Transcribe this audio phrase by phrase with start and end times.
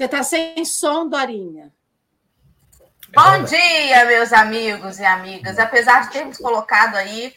[0.00, 1.70] Você está sem som, Dorinha.
[3.14, 5.58] Bom dia, meus amigos e amigas.
[5.58, 7.34] Apesar de termos colocado aí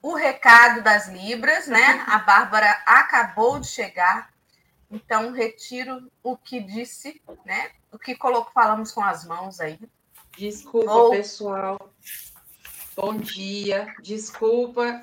[0.00, 2.02] o recado das Libras, né?
[2.06, 4.32] A Bárbara acabou de chegar,
[4.90, 7.72] então retiro o que disse, né?
[7.92, 9.78] O que colocou, falamos com as mãos aí.
[10.38, 11.10] Desculpa, Ou...
[11.10, 11.92] pessoal.
[12.96, 13.94] Bom dia.
[14.02, 15.02] Desculpa.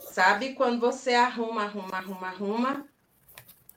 [0.00, 2.93] Sabe quando você arruma, arruma, arruma, arruma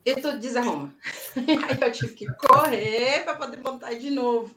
[0.07, 0.95] e tudo desarruma.
[1.35, 4.55] Aí eu tive que correr para poder montar de novo.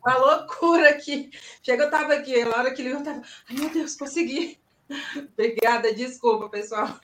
[0.00, 1.30] Uma loucura aqui.
[1.60, 3.22] Chega, eu estava aqui, na hora que ele eu estava.
[3.48, 4.60] Ai, meu Deus, consegui.
[5.32, 6.96] Obrigada, desculpa, pessoal.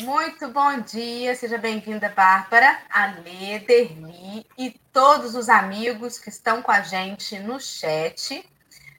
[0.00, 6.70] Muito bom dia, seja bem-vinda, Bárbara, Alê, Derli e todos os amigos que estão com
[6.70, 8.48] a gente no chat.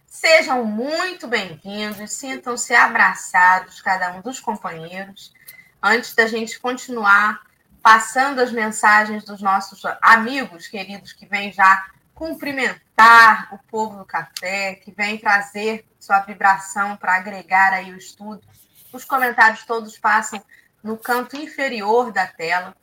[0.06, 5.34] Sejam muito bem-vindos, sintam-se abraçados, cada um dos companheiros
[5.82, 7.42] antes da gente continuar
[7.82, 14.76] passando as mensagens dos nossos amigos queridos que vêm já cumprimentar o povo do café,
[14.76, 18.42] que vem trazer sua vibração para agregar aí o estudo.
[18.92, 20.44] Os comentários todos passam
[20.84, 22.76] no canto inferior da tela.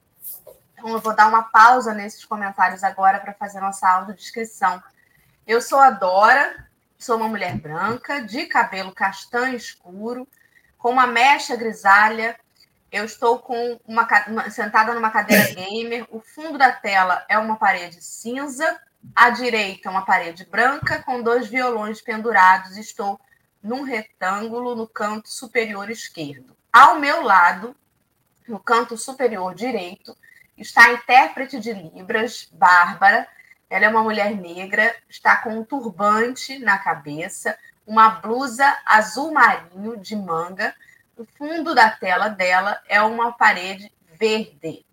[0.73, 4.83] Então, eu vou dar uma pausa nesses comentários agora para fazer nossa audiodescrição.
[5.47, 6.67] Eu sou a Dora,
[6.99, 10.27] sou uma mulher branca, de cabelo castanho escuro,
[10.79, 12.39] com uma mecha grisalha
[12.97, 16.07] eu estou com uma, uma, sentada numa cadeira gamer.
[16.11, 18.81] O fundo da tela é uma parede cinza.
[19.15, 22.77] À direita, uma parede branca com dois violões pendurados.
[22.77, 23.21] Estou
[23.63, 26.57] num retângulo no canto superior esquerdo.
[26.73, 27.77] Ao meu lado,
[28.49, 30.17] no canto superior direito,
[30.57, 33.29] está a intérprete de Libras, Bárbara.
[33.71, 39.97] Ela é uma mulher negra, está com um turbante na cabeça, uma blusa azul marinho
[39.97, 40.75] de manga
[41.17, 44.85] o fundo da tela dela é uma parede verde.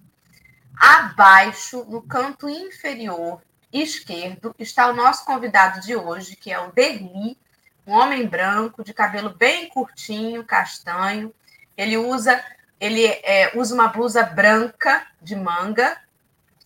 [0.75, 3.41] Abaixo, no canto inferior
[3.71, 7.37] esquerdo, está o nosso convidado de hoje, que é o Derli,
[7.85, 11.33] um homem branco, de cabelo bem curtinho, castanho.
[11.75, 12.41] Ele usa,
[12.79, 15.97] ele é, usa uma blusa branca de manga.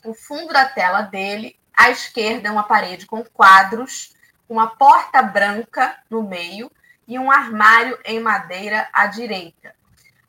[0.05, 4.13] O fundo da tela dele, à esquerda, é uma parede com quadros,
[4.47, 6.71] uma porta branca no meio
[7.07, 9.75] e um armário em madeira à direita.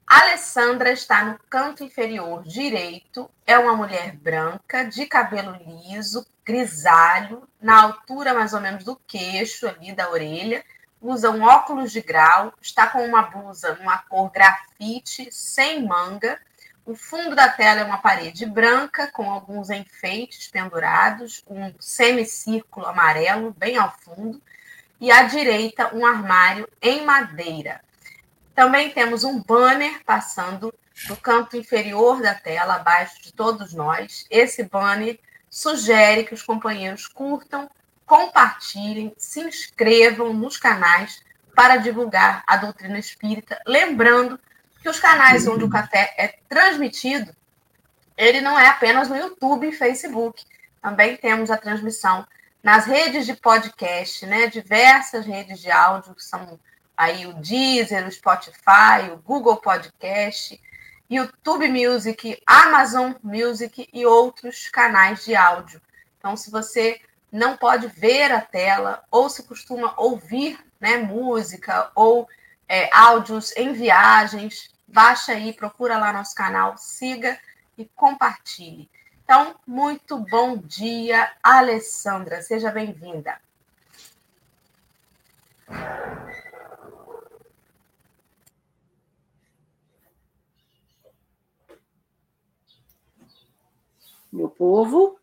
[0.06, 7.82] Alessandra está no canto inferior direito, é uma mulher branca, de cabelo liso, grisalho, na
[7.82, 10.64] altura mais ou menos do queixo, ali da orelha,
[10.98, 16.40] usa um óculos de grau, está com uma blusa numa cor grafite, sem manga.
[16.86, 23.54] O fundo da tela é uma parede branca, com alguns enfeites pendurados, um semicírculo amarelo
[23.58, 24.40] bem ao fundo
[25.00, 27.80] e à direita um armário em madeira.
[28.54, 30.74] Também temos um banner passando
[31.08, 34.26] no canto inferior da tela, abaixo de todos nós.
[34.30, 37.70] Esse banner sugere que os companheiros curtam,
[38.04, 41.22] compartilhem, se inscrevam nos canais
[41.54, 43.60] para divulgar a doutrina espírita.
[43.66, 44.38] Lembrando
[44.82, 47.34] que os canais onde o café é transmitido,
[48.16, 50.44] ele não é apenas no YouTube e Facebook.
[50.82, 52.26] Também temos a transmissão
[52.62, 54.46] nas redes de podcast, né?
[54.48, 56.58] Diversas redes de áudio, que são
[56.96, 60.60] aí o Deezer, o Spotify, o Google Podcast,
[61.08, 65.80] YouTube Music, Amazon Music e outros canais de áudio.
[66.18, 67.00] Então, se você
[67.30, 72.28] não pode ver a tela ou se costuma ouvir né, música ou
[72.68, 77.38] é, áudios em viagens, baixa aí, procura lá nosso canal, siga
[77.76, 78.90] e compartilhe.
[79.30, 82.40] Então, muito bom dia, Alessandra.
[82.40, 83.38] Seja bem-vinda.
[94.32, 95.20] Meu povo.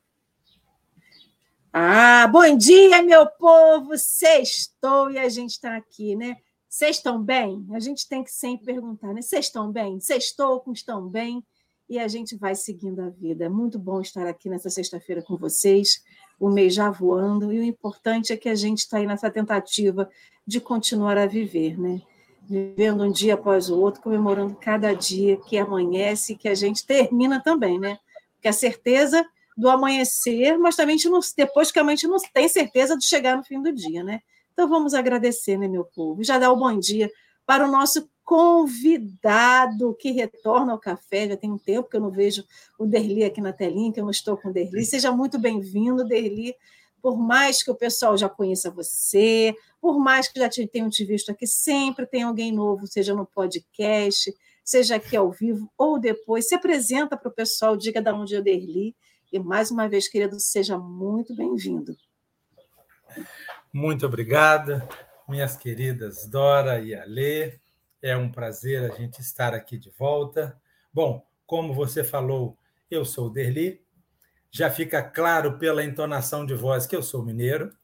[1.73, 3.97] Ah, bom dia, meu povo!
[3.97, 6.37] Sextou e a gente está aqui, né?
[6.69, 7.65] Vocês estão bem?
[7.73, 9.23] A gente tem que sempre perguntar, né?
[9.23, 9.99] Vocês estão bem?
[9.99, 11.43] Sextou, estão bem?
[11.89, 13.45] E a gente vai seguindo a vida.
[13.45, 16.03] É muito bom estar aqui nessa sexta-feira com vocês,
[16.39, 20.09] o mês já voando, e o importante é que a gente está aí nessa tentativa
[20.45, 22.01] de continuar a viver, né?
[22.47, 26.85] Vivendo um dia após o outro, comemorando cada dia que amanhece e que a gente
[26.85, 27.97] termina também, né?
[28.33, 29.25] Porque a certeza
[29.57, 33.43] do amanhecer, mas também não, depois que a gente não tem certeza de chegar no
[33.43, 34.19] fim do dia, né?
[34.51, 36.23] Então vamos agradecer, né, meu povo?
[36.23, 37.09] Já dá o um bom dia
[37.45, 41.29] para o nosso convidado que retorna ao café.
[41.29, 42.43] Já tem um tempo que eu não vejo
[42.77, 44.83] o Derli aqui na telinha, que eu não estou com o Derli.
[44.83, 46.55] Seja muito bem-vindo, Derli.
[47.01, 51.05] Por mais que o pessoal já conheça você, por mais que já te, tenham te
[51.05, 56.47] visto aqui, sempre tem alguém novo, seja no podcast, seja aqui ao vivo ou depois.
[56.47, 58.95] Se apresenta para o pessoal, diga de onde é Derli.
[59.31, 61.95] E mais uma vez, querido, seja muito bem-vindo.
[63.71, 64.87] Muito obrigada,
[65.29, 67.59] minhas queridas Dora e Alê.
[68.05, 70.55] É um prazer a gente estar aqui de volta.
[70.93, 72.55] Bom, como você falou,
[72.87, 73.81] eu sou o Derli.
[74.51, 77.75] Já fica claro pela entonação de voz que eu sou mineiro.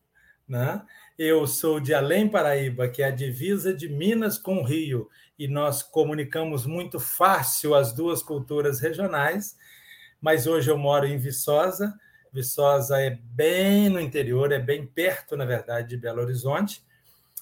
[0.47, 0.79] Né?
[1.17, 5.09] Eu sou de Além Paraíba, que é a divisa de Minas com o Rio,
[5.39, 9.57] e nós comunicamos muito fácil as duas culturas regionais.
[10.21, 11.99] Mas hoje eu moro em Viçosa.
[12.31, 16.85] Viçosa é bem no interior, é bem perto, na verdade, de Belo Horizonte.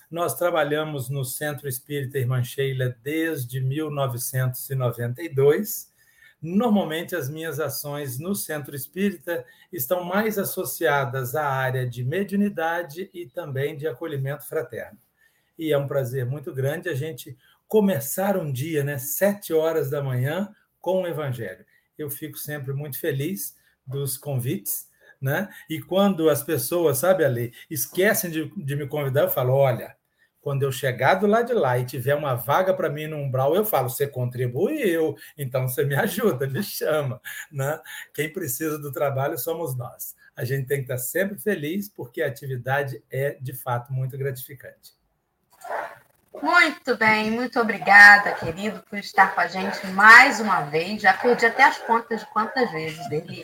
[0.09, 5.89] Nós trabalhamos no Centro Espírita Irmã Sheila desde 1992
[6.41, 13.27] Normalmente, as minhas ações no centro espírita estão mais associadas à área de mediunidade e
[13.27, 14.97] também de acolhimento fraterno.
[15.57, 20.01] E é um prazer muito grande a gente começar um dia, né, sete horas da
[20.01, 21.65] manhã, com o Evangelho.
[21.97, 24.87] Eu fico sempre muito feliz dos convites,
[25.19, 25.49] né?
[25.69, 29.93] E quando as pessoas, sabe, Ali, esquecem de, de me convidar, eu falo: olha,
[30.41, 33.55] quando eu chegar do lado de lá e tiver uma vaga para mim no umbral,
[33.55, 37.21] eu falo, você contribuiu, então você me ajuda, me chama.
[37.51, 37.79] Né?
[38.13, 40.15] Quem precisa do trabalho somos nós.
[40.35, 44.97] A gente tem que estar sempre feliz, porque a atividade é, de fato, muito gratificante.
[46.41, 51.01] Muito bem, muito obrigada, querido, por estar com a gente mais uma vez.
[51.01, 53.43] Já perdi até as contas de quantas vezes, Deli.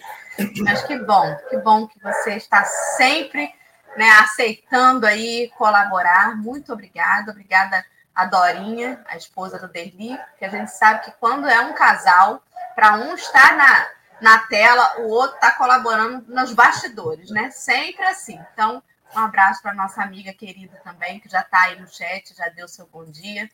[0.63, 3.53] Mas que bom, que bom que você está sempre
[3.95, 6.35] né, aceitando aí colaborar.
[6.35, 7.31] Muito obrigada.
[7.31, 11.73] Obrigada a Dorinha, a esposa do Derli, que a gente sabe que quando é um
[11.73, 12.41] casal,
[12.73, 13.87] para um estar na,
[14.21, 17.51] na tela, o outro está colaborando nos bastidores, né?
[17.51, 18.39] Sempre assim.
[18.53, 18.81] Então,
[19.13, 22.67] um abraço para nossa amiga querida também, que já está aí no chat, já deu
[22.67, 23.49] seu bom dia.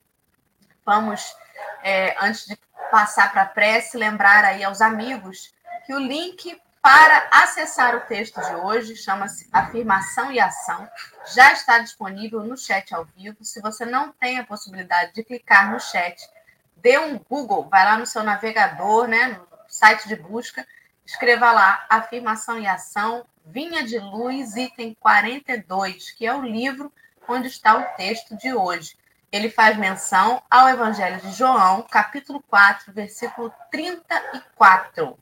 [0.85, 1.35] Vamos,
[1.83, 2.57] é, antes de
[2.89, 5.53] passar para a prece, lembrar aí aos amigos
[5.85, 10.89] que o link para acessar o texto de hoje, chama-se Afirmação e Ação,
[11.33, 13.43] já está disponível no chat ao vivo.
[13.43, 16.27] Se você não tem a possibilidade de clicar no chat,
[16.75, 20.65] dê um Google, vai lá no seu navegador, né, no site de busca,
[21.05, 26.91] escreva lá Afirmação e Ação, Vinha de Luz, item 42, que é o livro
[27.27, 28.97] onde está o texto de hoje.
[29.31, 35.17] Ele faz menção ao Evangelho de João, capítulo 4, versículo 34.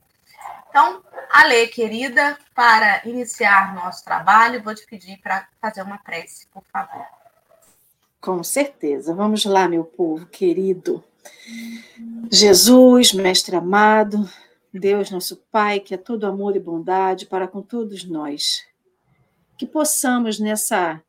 [0.68, 6.62] Então, Ale, querida, para iniciar nosso trabalho, vou te pedir para fazer uma prece, por
[6.72, 7.04] favor.
[8.20, 9.14] Com certeza.
[9.14, 11.02] Vamos lá, meu povo querido.
[12.30, 14.30] Jesus, Mestre amado,
[14.72, 18.64] Deus, nosso Pai, que é todo amor e bondade para com todos nós.
[19.56, 21.02] Que possamos, nessa,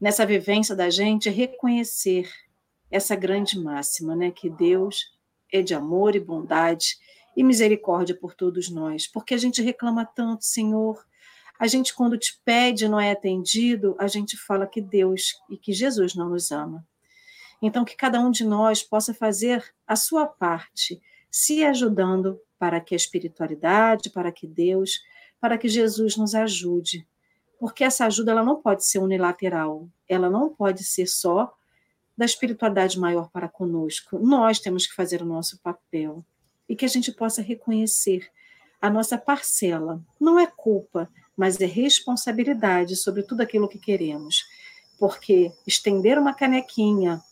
[0.00, 2.28] nessa vivência da gente, reconhecer
[2.90, 4.30] essa grande máxima, né?
[4.30, 5.16] Que Deus
[5.52, 6.96] é de amor e bondade
[7.36, 11.06] e misericórdia por todos nós, porque a gente reclama tanto, Senhor.
[11.58, 15.72] A gente, quando te pede não é atendido, a gente fala que Deus e que
[15.72, 16.86] Jesus não nos ama.
[17.60, 22.94] Então, que cada um de nós possa fazer a sua parte, se ajudando para que
[22.94, 25.00] a espiritualidade, para que Deus,
[25.40, 27.06] para que Jesus nos ajude.
[27.58, 31.52] Porque essa ajuda ela não pode ser unilateral, ela não pode ser só
[32.16, 34.18] da espiritualidade maior para conosco.
[34.18, 36.24] Nós temos que fazer o nosso papel
[36.68, 38.28] e que a gente possa reconhecer
[38.80, 40.00] a nossa parcela.
[40.20, 44.44] Não é culpa, mas é responsabilidade sobre tudo aquilo que queremos.
[44.98, 47.22] Porque estender uma canequinha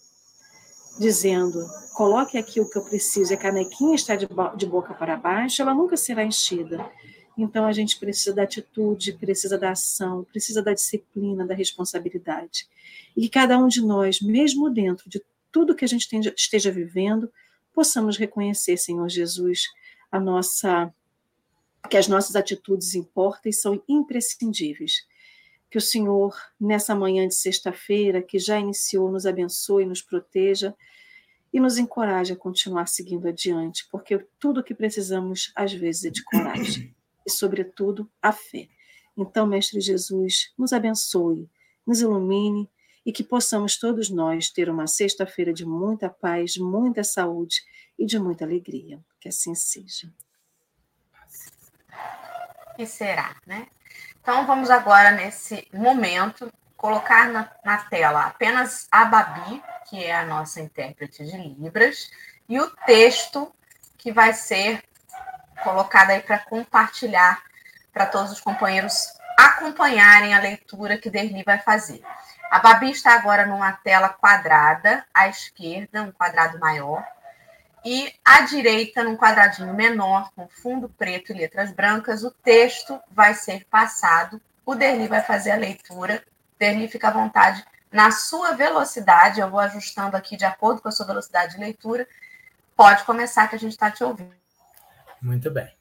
[0.99, 4.27] dizendo, coloque aqui o que eu preciso, e a canequinha está de,
[4.57, 6.89] de boca para baixo, ela nunca será enchida.
[7.37, 12.67] Então a gente precisa da atitude, precisa da ação, precisa da disciplina, da responsabilidade.
[13.15, 17.31] E que cada um de nós, mesmo dentro de tudo que a gente esteja vivendo,
[17.77, 19.67] possamos reconhecer, Senhor Jesus,
[20.11, 20.91] a nossa
[21.91, 25.07] que as nossas atitudes importam e são imprescindíveis.
[25.71, 30.75] Que o Senhor, nessa manhã de sexta-feira, que já iniciou, nos abençoe, nos proteja
[31.53, 36.11] e nos encoraje a continuar seguindo adiante, porque tudo o que precisamos, às vezes, é
[36.11, 36.93] de coragem
[37.25, 38.69] e, sobretudo, a fé.
[39.17, 41.49] Então, Mestre Jesus, nos abençoe,
[41.87, 42.69] nos ilumine
[43.07, 47.63] e que possamos todos nós ter uma sexta-feira de muita paz, muita saúde
[47.97, 48.99] e de muita alegria.
[49.21, 50.13] Que assim seja.
[52.77, 53.69] E será, né?
[54.21, 60.27] Então vamos agora, nesse momento, colocar na, na tela apenas a Babi, que é a
[60.27, 62.11] nossa intérprete de Libras,
[62.49, 63.55] e o texto
[63.97, 64.83] que vai ser
[65.63, 67.41] colocado aí para compartilhar
[67.93, 72.03] para todos os companheiros acompanharem a leitura que Derli vai fazer.
[72.51, 77.05] A Babi está agora numa tela quadrada, à esquerda, um quadrado maior.
[77.85, 83.33] e à direita, num quadradinho menor, com fundo preto e letras brancas, o texto vai
[83.35, 84.41] ser passado.
[84.65, 86.21] O Derli vai fazer a leitura.
[86.59, 89.41] Derli, fica à vontade na sua velocidade.
[89.41, 92.09] Eu vou ajustando aqui de acordo com a sua velocidade de leitura.
[92.77, 94.35] Pode começar, que a gente está te ouvindo.
[95.23, 95.73] Muito bem.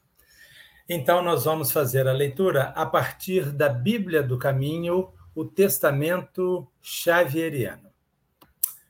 [0.88, 7.92] Então, nós vamos fazer a leitura a partir da Bíblia do Caminho, o Testamento Xavieriano.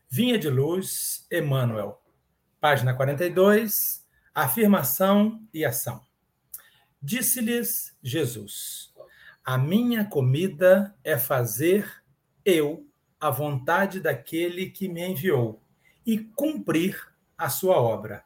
[0.08, 2.00] Vinha de Luz, Emmanuel.
[2.62, 6.02] Página 42, afirmação e ação.
[7.02, 8.94] Disse-lhes Jesus:
[9.44, 12.04] A minha comida é fazer
[12.46, 12.88] eu
[13.20, 15.62] a vontade daquele que me enviou
[16.06, 18.24] e cumprir a sua obra.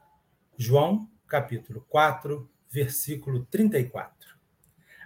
[0.57, 4.37] João, capítulo 4, versículo 34.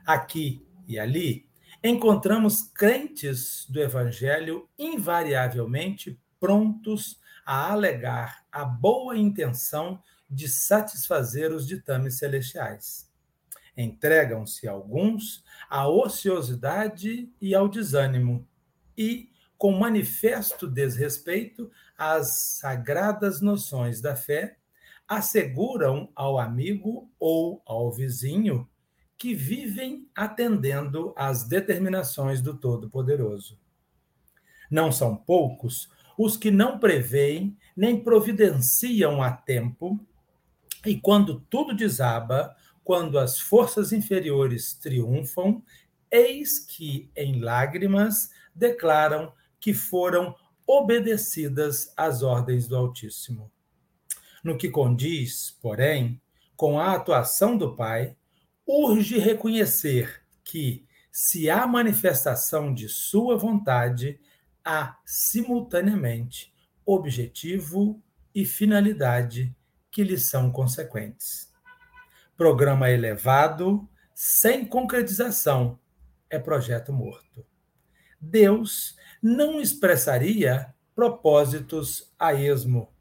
[0.05, 1.47] Aqui e ali,
[1.83, 12.17] encontramos crentes do Evangelho invariavelmente prontos a alegar a boa intenção de satisfazer os ditames
[12.17, 13.11] celestiais.
[13.75, 18.47] Entregam-se alguns à ociosidade e ao desânimo,
[18.97, 24.57] e, com manifesto desrespeito às sagradas noções da fé,
[25.07, 28.69] asseguram ao amigo ou ao vizinho
[29.23, 33.57] que vivem atendendo às determinações do Todo-Poderoso.
[34.69, 39.97] Não são poucos os que não preveem nem providenciam a tempo,
[40.85, 42.53] e quando tudo desaba,
[42.83, 45.63] quando as forças inferiores triunfam,
[46.11, 50.35] eis que, em lágrimas, declaram que foram
[50.67, 53.49] obedecidas às ordens do Altíssimo.
[54.43, 56.21] No que condiz, porém,
[56.57, 58.17] com a atuação do Pai,
[58.67, 64.19] urge reconhecer que, se há manifestação de Sua vontade,
[64.63, 66.53] há simultaneamente
[66.85, 68.01] objetivo
[68.33, 69.55] e finalidade
[69.91, 71.51] que lhe são consequentes.
[72.35, 75.79] Programa elevado, sem concretização,
[76.29, 77.45] é projeto morto.
[78.19, 82.91] Deus não expressaria propósitos a esmo.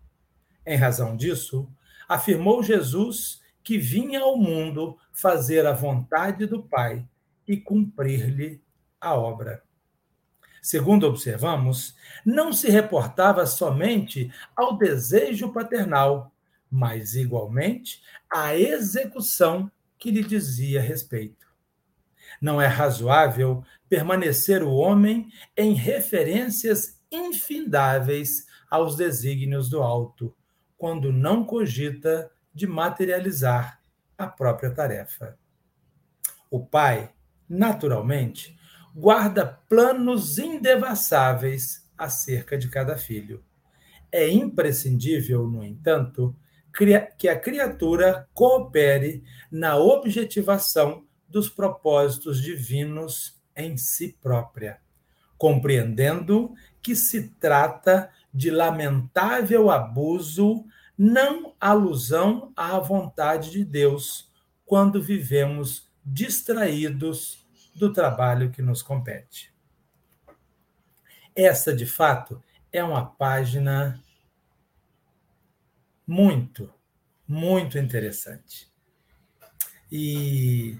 [0.67, 1.71] Em razão disso,
[2.09, 7.07] afirmou Jesus que vinha ao mundo fazer a vontade do Pai
[7.47, 8.63] e cumprir-lhe
[9.01, 9.63] a obra.
[10.61, 16.33] Segundo observamos, não se reportava somente ao desejo paternal,
[16.71, 18.01] mas igualmente
[18.31, 21.47] à execução que lhe dizia respeito.
[22.41, 30.35] Não é razoável permanecer o homem em referências infindáveis aos desígnios do alto,
[30.79, 33.81] quando não cogita de materializar
[34.17, 35.39] a própria tarefa.
[36.51, 37.11] O pai,
[37.49, 38.57] naturalmente,
[38.95, 43.43] guarda planos indevassáveis acerca de cada filho.
[44.11, 46.37] É imprescindível, no entanto,
[47.19, 54.81] que a criatura coopere na objetivação dos propósitos divinos em si própria,
[55.39, 60.65] compreendendo que se trata de lamentável abuso,
[60.97, 64.31] não alusão à vontade de Deus,
[64.65, 69.53] quando vivemos distraídos do trabalho que nos compete.
[71.35, 74.03] Essa, de fato, é uma página
[76.07, 76.73] muito,
[77.27, 78.71] muito interessante.
[79.91, 80.79] E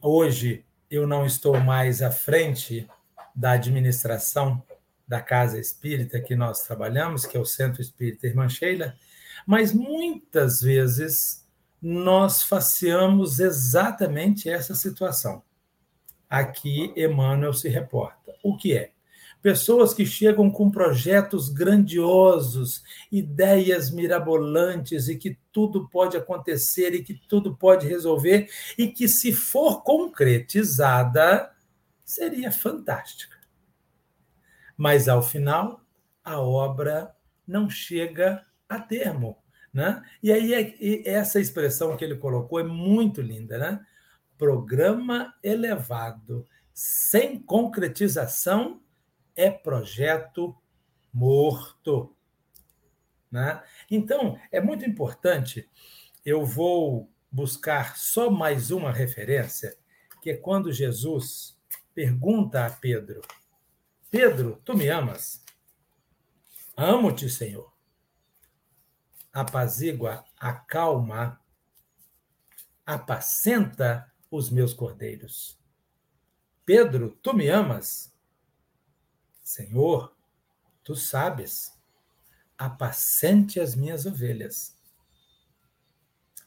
[0.00, 2.88] hoje eu não estou mais à frente
[3.34, 4.62] da administração
[5.10, 8.94] da Casa Espírita que nós trabalhamos, que é o Centro Espírita Irmã Sheila,
[9.44, 11.44] mas muitas vezes
[11.82, 15.42] nós faceamos exatamente essa situação.
[16.28, 18.32] Aqui Emmanuel se reporta.
[18.40, 18.92] O que é?
[19.42, 27.14] Pessoas que chegam com projetos grandiosos, ideias mirabolantes e que tudo pode acontecer e que
[27.14, 28.48] tudo pode resolver
[28.78, 31.50] e que, se for concretizada,
[32.04, 33.39] seria fantástica.
[34.80, 35.84] Mas, ao final,
[36.24, 37.14] a obra
[37.46, 39.36] não chega a termo.
[39.70, 40.02] Né?
[40.22, 43.58] E aí, é, essa expressão que ele colocou é muito linda.
[43.58, 43.86] Né?
[44.38, 48.80] Programa elevado sem concretização
[49.36, 50.56] é projeto
[51.12, 52.16] morto.
[53.30, 53.62] Né?
[53.90, 55.68] Então, é muito importante.
[56.24, 59.76] Eu vou buscar só mais uma referência,
[60.22, 61.54] que é quando Jesus
[61.94, 63.20] pergunta a Pedro:
[64.10, 65.44] Pedro, tu me amas?
[66.76, 67.70] Amo-te, Senhor
[69.32, 71.40] apazigua, acalma,
[72.84, 75.58] apacenta os meus cordeiros.
[76.64, 78.12] Pedro, tu me amas?
[79.42, 80.14] Senhor,
[80.84, 81.78] tu sabes.
[82.58, 84.76] apacente as minhas ovelhas.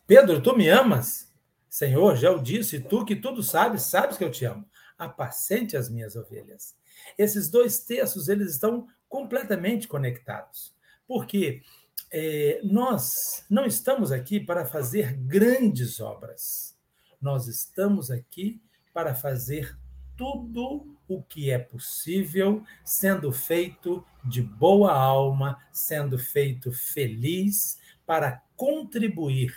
[0.06, 1.34] Pedro, tu me amas?
[1.68, 4.70] Senhor, já o disse, tu que tudo sabes, sabes que eu te amo.
[4.96, 6.76] Apacente as minhas ovelhas.
[7.18, 10.74] Esses dois textos, eles estão completamente conectados.
[11.08, 11.62] Porque
[12.12, 16.78] é, nós não estamos aqui para fazer grandes obras.
[17.22, 18.62] Nós estamos aqui
[18.94, 19.78] para fazer
[20.16, 29.56] tudo o que é possível, sendo feito de boa alma, sendo feito feliz, para contribuir,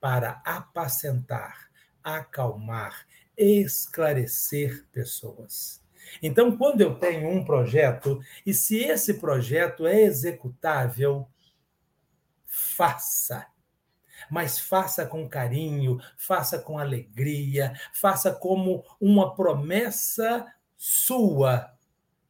[0.00, 1.70] para apacentar,
[2.02, 5.83] acalmar, esclarecer pessoas.
[6.22, 11.28] Então, quando eu tenho um projeto, e se esse projeto é executável,
[12.46, 13.46] faça.
[14.30, 20.46] Mas faça com carinho, faça com alegria, faça como uma promessa
[20.76, 21.74] sua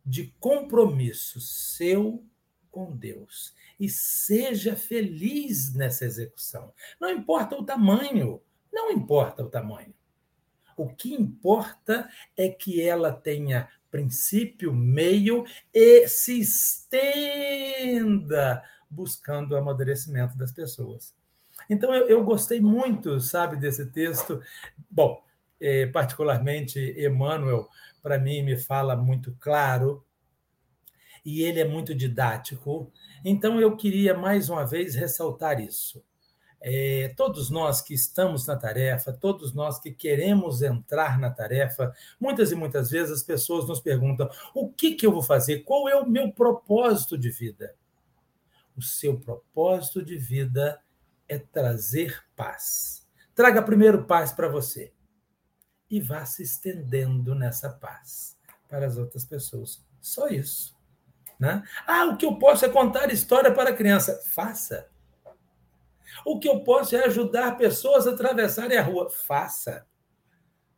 [0.05, 2.25] de compromisso seu
[2.71, 3.55] com Deus.
[3.79, 6.73] E seja feliz nessa execução.
[7.01, 9.95] Não importa o tamanho, não importa o tamanho.
[10.77, 20.37] O que importa é que ela tenha princípio, meio e se estenda buscando o amadurecimento
[20.37, 21.15] das pessoas.
[21.71, 24.43] Então, eu, eu gostei muito, sabe, desse texto.
[24.91, 25.23] Bom,
[25.61, 27.69] é, particularmente, Emmanuel,
[28.03, 30.05] para mim, me fala muito claro
[31.25, 32.93] e ele é muito didático.
[33.25, 36.05] Então, eu queria mais uma vez ressaltar isso.
[36.67, 42.53] É, todos nós que estamos na tarefa, todos nós que queremos entrar na tarefa, muitas
[42.53, 45.59] e muitas vezes as pessoas nos perguntam: o que, que eu vou fazer?
[45.59, 47.77] Qual é o meu propósito de vida?
[48.75, 50.81] O seu propósito de vida
[51.29, 53.07] é trazer paz.
[53.35, 54.91] Traga primeiro paz para você
[55.91, 58.39] e vá se estendendo nessa paz
[58.71, 59.85] para as outras pessoas.
[60.01, 60.75] Só isso.
[61.39, 61.63] Né?
[61.87, 64.19] Ah, o que eu posso é contar história para a criança.
[64.29, 64.94] Faça.
[66.25, 69.11] O que eu posso é ajudar pessoas a atravessarem a rua.
[69.11, 69.87] Faça.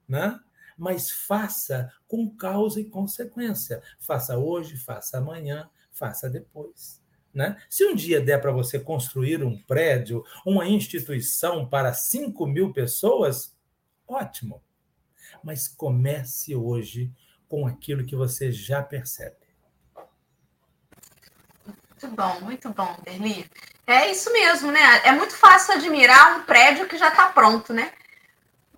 [0.08, 0.38] Né?
[0.76, 3.82] Mas faça com causa e consequência.
[3.98, 7.02] Faça hoje, faça amanhã, faça depois.
[7.34, 7.60] Né?
[7.68, 13.54] Se um dia der para você construir um prédio, uma instituição para 5 mil pessoas,
[14.06, 14.62] ótimo.
[15.42, 17.12] Mas comece hoje
[17.48, 19.45] com aquilo que você já percebe.
[22.02, 23.50] Muito bom, muito bom, Derli.
[23.86, 24.80] É isso mesmo, né?
[25.04, 27.90] É muito fácil admirar um prédio que já está pronto, né?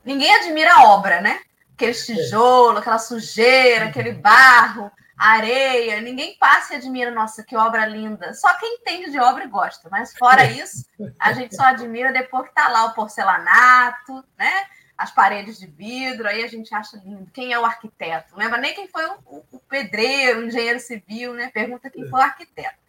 [0.05, 1.41] Ninguém admira a obra, né?
[1.75, 6.01] Aquele tijolo, aquela sujeira, aquele barro, areia.
[6.01, 8.33] Ninguém passa e admira, nossa, que obra linda.
[8.35, 9.89] Só quem entende de obra e gosta.
[9.91, 10.87] Mas fora isso,
[11.19, 14.67] a gente só admira depois que está lá o porcelanato, né?
[14.97, 17.31] As paredes de vidro, aí a gente acha lindo.
[17.33, 18.33] Quem é o arquiteto?
[18.33, 21.51] Não lembra nem quem foi o, o pedreiro, o engenheiro civil, né?
[21.53, 22.88] Pergunta quem foi o arquiteto.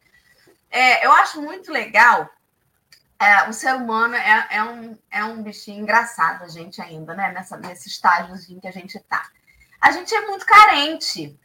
[0.70, 2.30] É, eu acho muito legal.
[3.20, 7.32] É, o ser humano é, é, um, é um bichinho engraçado, a gente ainda, né?
[7.34, 9.30] Nessa, nesse estágiozinho que a gente está.
[9.82, 11.38] A gente é muito carente,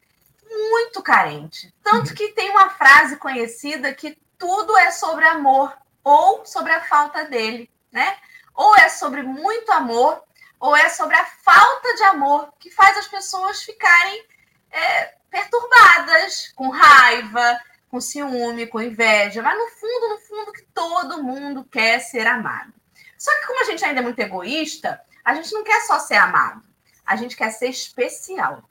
[0.51, 1.75] muito carente.
[1.83, 7.25] Tanto que tem uma frase conhecida que tudo é sobre amor ou sobre a falta
[7.25, 8.17] dele, né?
[8.55, 10.23] Ou é sobre muito amor,
[10.61, 14.25] ou é sobre a falta de amor que faz as pessoas ficarem
[14.71, 17.61] é, perturbadas, com raiva,
[17.95, 22.75] com ciúme, com inveja, mas no fundo, no fundo, que todo mundo quer ser amado.
[23.17, 26.17] Só que como a gente ainda é muito egoísta, a gente não quer só ser
[26.17, 26.65] amado,
[27.07, 28.69] a gente quer ser especial.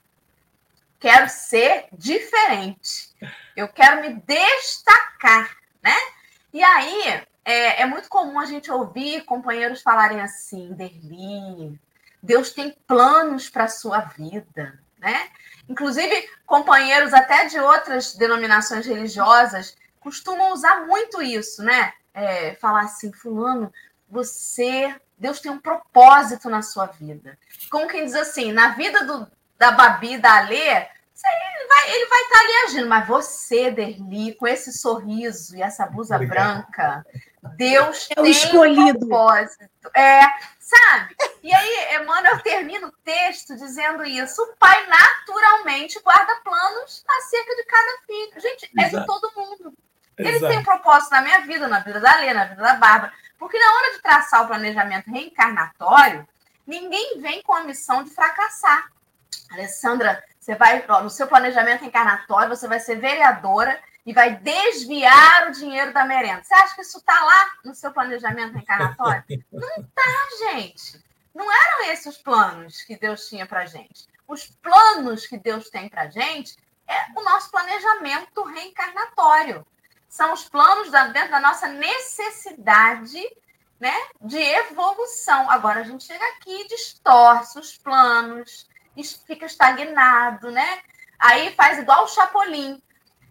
[1.00, 3.14] Quero ser diferente.
[3.56, 5.96] Eu quero me destacar, né?
[6.52, 11.80] E aí é, é muito comum a gente ouvir companheiros falarem assim, Derli,
[12.22, 15.30] Deus tem planos para sua vida, né?
[15.68, 21.92] Inclusive, companheiros até de outras denominações religiosas costumam usar muito isso, né?
[22.12, 23.72] É, falar assim, fulano,
[24.08, 27.38] você, Deus tem um propósito na sua vida.
[27.70, 29.26] Como quem diz assim, na vida do,
[29.58, 30.86] da Babi, da Alê,
[31.24, 35.62] ele vai, ele vai estar tá ali agindo, mas você, Derli, com esse sorriso e
[35.62, 36.66] essa blusa Obrigado.
[36.66, 37.06] branca,
[37.56, 39.04] Deus é tem escolhido.
[39.04, 39.68] um propósito.
[39.94, 40.20] É,
[40.58, 41.14] sabe?
[41.42, 44.42] E aí, Emmanuel termina o texto dizendo isso.
[44.42, 48.40] O pai naturalmente guarda planos acerca de cada filho.
[48.40, 49.74] Gente, é de todo mundo.
[50.16, 50.48] Ele Exato.
[50.48, 53.12] tem um propósito na minha vida, na vida da Lena, na vida da Bárbara.
[53.38, 56.26] Porque na hora de traçar o planejamento reencarnatório,
[56.66, 58.88] ninguém vem com a missão de fracassar.
[59.50, 65.48] Alessandra, você vai, ó, no seu planejamento reencarnatório, você vai ser vereadora e vai desviar
[65.48, 66.42] o dinheiro da merenda.
[66.42, 69.24] Você acha que isso está lá no seu planejamento reencarnatório?
[69.50, 71.02] Não está, gente.
[71.34, 74.06] Não eram esses os planos que Deus tinha para gente.
[74.28, 79.66] Os planos que Deus tem para gente é o nosso planejamento reencarnatório.
[80.08, 83.20] são os planos da, dentro da nossa necessidade
[83.80, 85.50] né, de evolução.
[85.50, 88.68] Agora a gente chega aqui, distorce os planos,
[89.26, 90.80] fica estagnado, né?
[91.18, 92.80] Aí faz igual o Chapolin.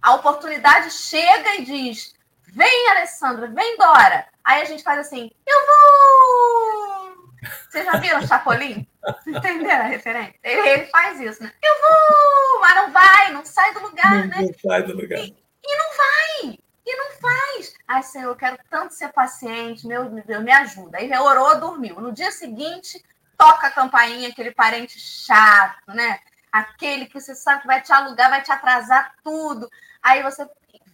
[0.04, 2.14] A oportunidade chega e diz:
[2.48, 4.28] vem, Alessandra, vem, Dora.
[4.44, 7.24] Aí a gente faz assim: eu vou!
[7.70, 8.86] Vocês já viram o Chapolin?
[9.26, 10.36] Entenderam a referência?
[10.44, 11.54] Ele, ele, faz isso, né?
[11.64, 12.60] Eu vou!
[12.60, 14.42] Mas não vai, não sai do lugar, não, né?
[14.42, 15.20] Não sai do lugar.
[15.20, 16.60] E, e não vai!
[16.86, 17.74] E não faz.
[17.88, 20.98] Ai, Senhor, eu quero tanto ser paciente, meu Deus, me ajuda.
[20.98, 22.02] Aí orou, dormiu.
[22.02, 23.02] No dia seguinte,
[23.38, 26.20] toca a campainha, aquele parente chato, né?
[26.54, 29.68] Aquele que você sabe que vai te alugar, vai te atrasar tudo.
[30.04, 30.48] Aí você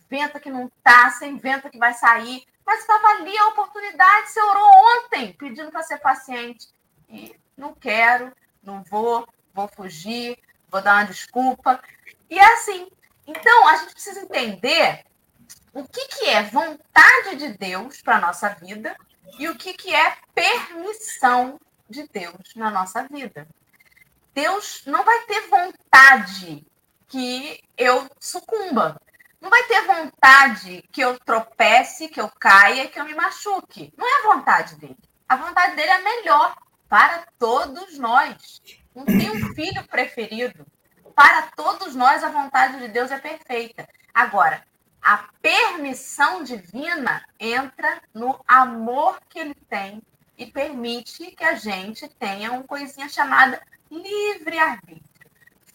[0.10, 2.45] inventa que não tá, você inventa que vai sair.
[2.65, 6.69] Mas estava ali a oportunidade, você orou ontem, pedindo para ser paciente.
[7.10, 8.32] E não quero,
[8.63, 11.84] não vou, vou fugir, vou dar uma desculpa.
[12.30, 12.88] E é assim.
[13.28, 15.04] Então, a gente precisa entender
[15.74, 18.95] o que, que é vontade de Deus para a nossa vida
[19.38, 23.45] e o que, que é permissão de Deus na nossa vida.
[24.39, 26.65] Deus não vai ter vontade
[27.10, 29.02] que eu sucumba.
[29.41, 33.93] Não vai ter vontade que eu tropece, que eu caia, que eu me machuque.
[33.97, 34.97] Não é a vontade dele.
[35.28, 36.56] A vontade dele é melhor
[36.88, 38.62] para todos nós.
[38.95, 40.65] Não tem um filho preferido.
[41.13, 43.89] Para todos nós, a vontade de Deus é perfeita.
[44.13, 44.63] Agora,
[45.02, 50.02] a permissão divina entra no amor que ele tem
[50.39, 55.04] e permite que a gente tenha uma coisinha chamada livre-arbítrio.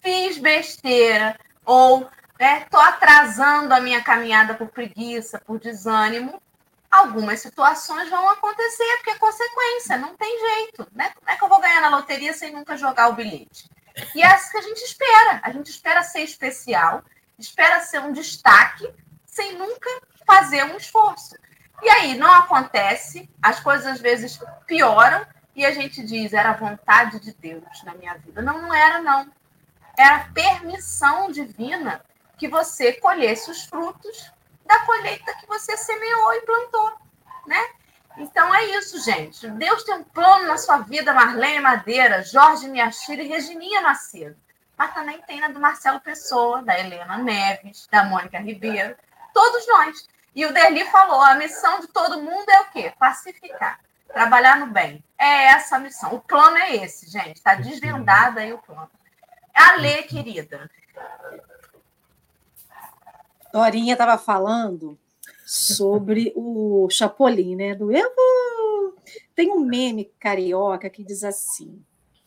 [0.00, 6.42] Fiz besteira ou estou né, atrasando a minha caminhada por preguiça, por desânimo.
[6.90, 10.88] Algumas situações vão acontecer, porque é consequência, não tem jeito.
[10.92, 11.11] Né?
[11.14, 13.68] Como é que eu vou ganhar na loteria sem nunca jogar o bilhete?
[14.14, 15.40] E é isso que a gente espera.
[15.42, 17.05] A gente espera ser especial,
[17.38, 18.88] espera ser um destaque,
[19.27, 19.90] sem nunca
[20.27, 21.37] fazer um esforço.
[21.82, 27.20] E aí não acontece, as coisas às vezes pioram e a gente diz, era vontade
[27.20, 28.42] de Deus na minha vida.
[28.42, 29.30] Não, não era, não.
[29.96, 32.04] Era permissão divina
[32.37, 34.32] que você colhesse os frutos
[34.66, 36.92] da colheita que você semeou e plantou,
[37.46, 37.68] né?
[38.16, 39.48] Então é isso, gente.
[39.50, 44.37] Deus tem um plano na sua vida, Marlene Madeira, Jorge Miachira e Regininha Macedo.
[44.76, 48.96] Mas também tem na do Marcelo Pessoa, da Helena Neves, da Mônica Ribeiro,
[49.32, 50.08] todos nós.
[50.35, 52.92] E o Derli falou: a missão de todo mundo é o quê?
[52.99, 55.03] Pacificar, trabalhar no bem.
[55.18, 56.14] É essa a missão.
[56.14, 57.37] O plano é esse, gente.
[57.37, 58.90] Está desvendado aí o plano.
[59.55, 60.68] A lei, querida.
[63.53, 64.99] Dorinha estava falando
[65.47, 67.75] sobre o Chapolin, né?
[67.75, 68.11] Do eu
[69.35, 71.81] Tem um meme carioca que diz assim.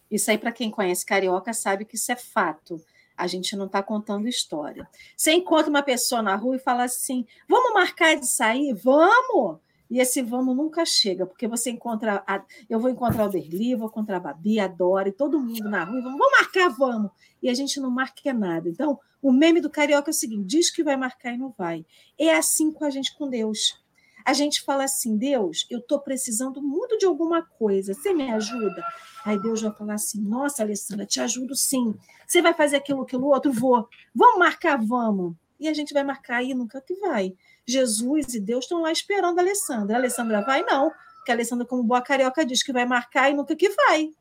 [0.10, 2.82] Isso aí, para quem conhece carioca, sabe que isso é fato.
[3.18, 4.88] A gente não está contando história.
[5.16, 8.74] Você encontra uma pessoa na rua e fala assim: vamos marcar de sair?
[8.74, 9.60] Vamos!
[9.90, 12.24] E esse vamos nunca chega, porque você encontra.
[12.28, 15.70] A, eu vou encontrar o Derli, vou encontrar a Babi, a Dora, e todo mundo
[15.70, 17.12] na rua, vamos, vamos marcar, vamos.
[17.42, 18.70] E a gente não marca nada.
[18.70, 21.86] Então, o meme do carioca é o seguinte: diz que vai marcar e não vai.
[22.18, 23.82] É assim com a gente com Deus.
[24.28, 28.84] A gente fala assim: Deus, eu estou precisando muito de alguma coisa, você me ajuda?
[29.24, 31.96] Aí Deus vai falar assim: Nossa, Alessandra, te ajudo sim.
[32.28, 33.54] Você vai fazer aquilo, aquilo outro?
[33.54, 33.88] Vou.
[34.14, 34.84] Vamos marcar?
[34.86, 35.34] Vamos.
[35.58, 37.34] E a gente vai marcar aí, nunca que vai.
[37.66, 39.96] Jesus e Deus estão lá esperando a Alessandra.
[39.96, 40.62] A Alessandra vai?
[40.62, 40.92] Não.
[41.16, 44.12] Porque a Alessandra, como boa carioca, diz que vai marcar e nunca que vai.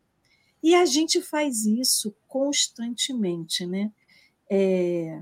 [0.63, 3.91] E a gente faz isso constantemente, né?
[4.49, 5.21] É...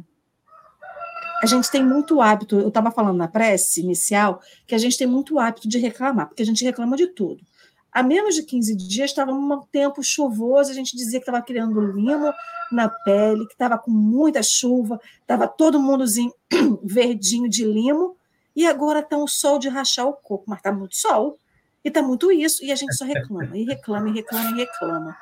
[1.45, 5.07] A gente tem muito hábito, eu estava falando na prece inicial, que a gente tem
[5.07, 7.45] muito hábito de reclamar, porque a gente reclama de tudo.
[7.93, 11.79] Há menos de 15 dias estava um tempo chuvoso, a gente dizia que estava criando
[11.83, 12.33] limo
[12.73, 16.33] na pele, que estava com muita chuva, estava todo mundozinho
[16.83, 18.17] verdinho de limo,
[18.57, 21.37] e agora está um sol de rachar o coco, mas está muito sol,
[21.85, 25.17] e está muito isso, e a gente só reclama, e reclama, e reclama, e reclama.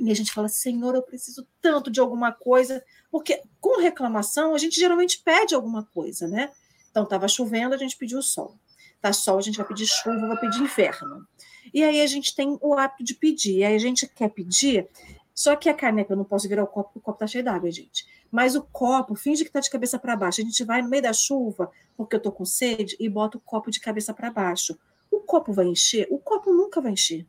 [0.00, 4.58] E a gente fala, Senhor, eu preciso tanto de alguma coisa, porque com reclamação a
[4.58, 6.50] gente geralmente pede alguma coisa, né?
[6.90, 8.56] Então estava chovendo, a gente pediu sol.
[9.00, 11.26] Tá sol, a gente vai pedir chuva, vai pedir inverno.
[11.72, 13.58] E aí a gente tem o hábito de pedir.
[13.58, 14.88] E aí a gente quer pedir,
[15.34, 17.44] só que a caneca, eu não posso virar o copo, porque o copo tá cheio
[17.44, 18.06] d'água, gente.
[18.30, 20.40] Mas o copo, finge que tá de cabeça para baixo.
[20.40, 23.40] A gente vai no meio da chuva, porque eu tô com sede, e bota o
[23.40, 24.78] copo de cabeça para baixo.
[25.10, 26.06] O copo vai encher?
[26.10, 27.26] O copo nunca vai encher.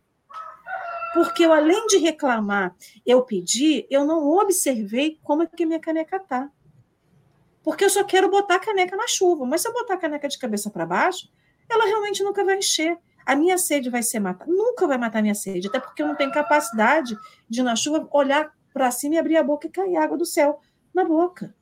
[1.14, 6.20] Porque eu, além de reclamar, eu pedi, eu não observei como é que minha caneca
[6.20, 6.50] tá.
[7.64, 9.46] Porque eu só quero botar a caneca na chuva.
[9.46, 11.30] Mas se eu botar a caneca de cabeça para baixo,
[11.70, 12.98] ela realmente nunca vai encher.
[13.26, 14.52] A minha sede vai ser matada.
[14.52, 17.16] Nunca vai matar a minha sede, até porque eu não tenho capacidade
[17.48, 20.60] de, na chuva, olhar para cima e abrir a boca e cair água do céu
[20.94, 21.54] na boca.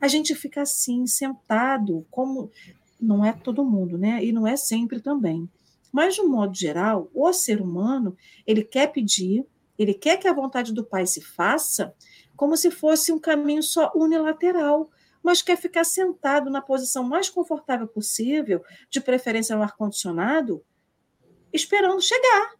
[0.00, 2.50] A gente fica assim, sentado, como.
[2.98, 4.24] Não é todo mundo, né?
[4.24, 5.48] E não é sempre também.
[5.92, 9.46] Mas, de um modo geral, o ser humano, ele quer pedir,
[9.78, 11.94] ele quer que a vontade do Pai se faça,
[12.36, 14.90] como se fosse um caminho só unilateral,
[15.22, 20.62] mas quer ficar sentado na posição mais confortável possível, de preferência no ar-condicionado,
[21.52, 22.54] esperando chegar.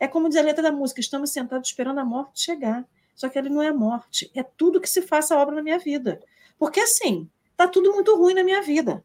[0.00, 2.86] É como diz a letra da música: estamos sentados esperando a morte chegar.
[3.14, 5.62] Só que ele não é a morte, é tudo que se faça a obra na
[5.62, 6.20] minha vida.
[6.56, 9.04] Porque assim, tá tudo muito ruim na minha vida.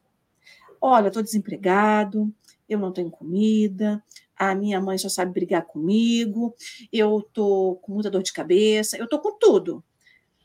[0.80, 2.32] Olha, estou desempregado,
[2.74, 4.04] eu não tenho comida,
[4.36, 6.56] a minha mãe só sabe brigar comigo,
[6.92, 9.84] eu tô com muita dor de cabeça, eu tô com tudo.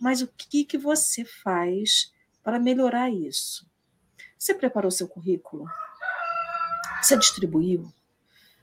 [0.01, 2.12] Mas o que que você faz
[2.43, 3.67] para melhorar isso?
[4.38, 5.67] Você preparou seu currículo?
[7.03, 7.93] Você distribuiu?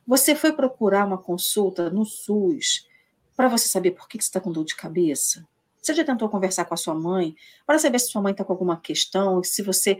[0.07, 2.87] Você foi procurar uma consulta no SUS
[3.35, 5.45] para você saber por que você está com dor de cabeça?
[5.81, 8.53] Você já tentou conversar com a sua mãe para saber se sua mãe está com
[8.53, 9.99] alguma questão, se você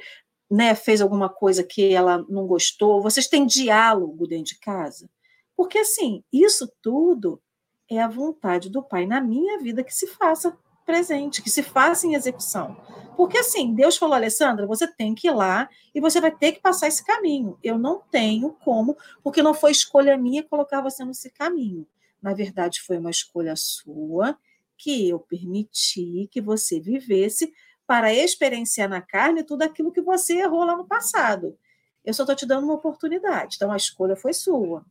[0.49, 3.01] né, fez alguma coisa que ela não gostou?
[3.01, 5.09] Vocês têm diálogo dentro de casa?
[5.55, 7.41] Porque, assim, isso tudo
[7.89, 12.05] é a vontade do Pai na minha vida que se faça presente, que se faça
[12.05, 12.77] em execução.
[13.17, 16.61] Porque, assim, Deus falou, Alessandra, você tem que ir lá e você vai ter que
[16.61, 17.57] passar esse caminho.
[17.63, 21.87] Eu não tenho como, porque não foi escolha minha colocar você nesse caminho.
[22.21, 24.37] Na verdade, foi uma escolha sua
[24.77, 27.51] que eu permiti que você vivesse
[27.87, 31.57] para experienciar na carne tudo aquilo que você errou lá no passado.
[32.03, 33.55] Eu só estou te dando uma oportunidade.
[33.55, 34.85] Então, a escolha foi sua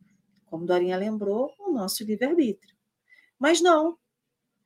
[0.55, 2.75] como Dorinha lembrou, o nosso livre-arbítrio.
[3.37, 3.97] Mas não,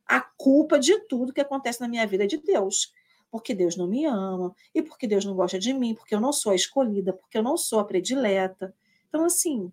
[0.06, 2.94] a culpa de tudo que acontece na minha vida é de Deus.
[3.32, 6.34] Porque Deus não me ama, e porque Deus não gosta de mim, porque eu não
[6.34, 8.74] sou a escolhida, porque eu não sou a predileta.
[9.08, 9.72] Então, assim,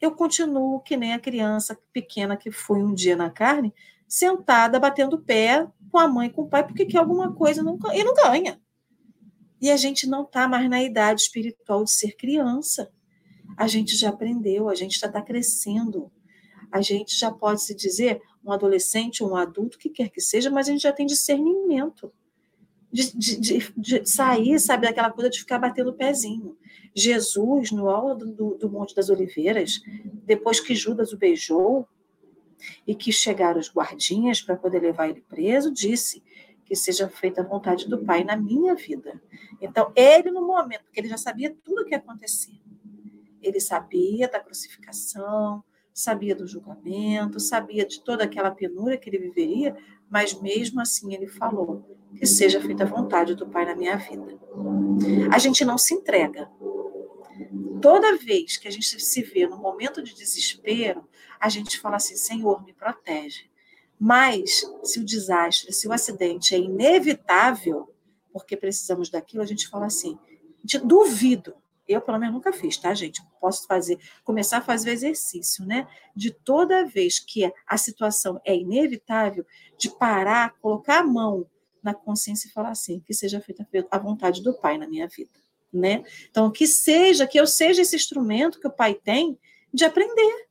[0.00, 3.74] eu continuo que nem a criança pequena que fui um dia na carne,
[4.14, 8.04] sentada, batendo pé com a mãe com o pai, porque quer alguma coisa não, e
[8.04, 8.60] não ganha.
[9.60, 12.90] E a gente não está mais na idade espiritual de ser criança
[13.56, 16.10] a gente já aprendeu, a gente já está crescendo.
[16.70, 20.68] A gente já pode se dizer um adolescente, um adulto, que quer que seja, mas
[20.68, 22.12] a gente já tem discernimento.
[22.90, 26.58] De, de, de, de sair, sabe, daquela coisa de ficar batendo o pezinho.
[26.94, 29.80] Jesus, no alto do, do Monte das Oliveiras,
[30.26, 31.88] depois que Judas o beijou
[32.86, 36.22] e que chegaram os guardinhas para poder levar ele preso, disse
[36.64, 39.20] que seja feita a vontade do Pai na minha vida.
[39.60, 42.58] Então, ele, no momento que ele já sabia tudo o que ia acontecer,
[43.42, 49.76] ele sabia da crucificação, sabia do julgamento, sabia de toda aquela penúria que ele viveria,
[50.08, 51.84] mas mesmo assim ele falou:
[52.16, 54.38] que seja feita a vontade do Pai na minha vida.
[55.32, 56.50] A gente não se entrega.
[57.82, 61.06] Toda vez que a gente se vê no momento de desespero,
[61.38, 63.50] a gente fala assim: Senhor, me protege.
[63.98, 67.92] Mas se o desastre, se o acidente é inevitável,
[68.32, 70.18] porque precisamos daquilo, a gente fala assim:
[70.84, 71.54] duvido
[71.86, 73.22] eu, pelo menos, nunca fiz, tá, gente?
[73.40, 75.86] Posso fazer, começar a fazer o exercício, né?
[76.14, 79.44] De toda vez que a situação é inevitável,
[79.76, 81.46] de parar, colocar a mão
[81.82, 85.30] na consciência e falar assim, que seja feita a vontade do Pai na minha vida,
[85.72, 86.04] né?
[86.30, 89.38] Então, que seja, que eu seja esse instrumento que o Pai tem
[89.72, 90.48] de aprender.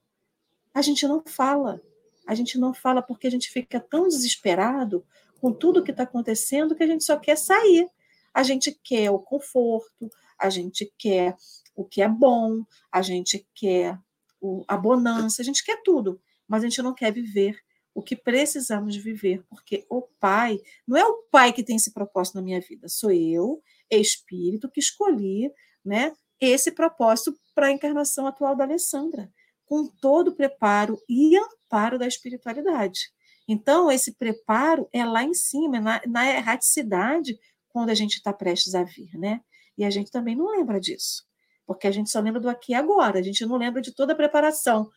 [0.74, 1.82] A gente não fala,
[2.26, 5.06] a gente não fala porque a gente fica tão desesperado
[5.40, 7.88] com tudo que está acontecendo que a gente só quer sair.
[8.34, 11.36] A gente quer o conforto, a gente quer
[11.76, 13.98] o que é bom, a gente quer
[14.40, 17.60] o, a bonança, a gente quer tudo, mas a gente não quer viver
[17.94, 22.36] o que precisamos viver, porque o Pai, não é o Pai que tem esse propósito
[22.36, 23.62] na minha vida, sou eu,
[24.00, 25.52] espírito, que escolhi
[25.84, 29.32] né, esse propósito para a encarnação atual da Alessandra,
[29.66, 33.12] com todo o preparo e amparo da espiritualidade.
[33.48, 37.38] Então, esse preparo é lá em cima, na, na erraticidade,
[37.70, 39.42] quando a gente está prestes a vir, né?
[39.78, 41.24] E a gente também não lembra disso,
[41.66, 44.14] porque a gente só lembra do aqui e agora, a gente não lembra de toda
[44.14, 44.90] a preparação.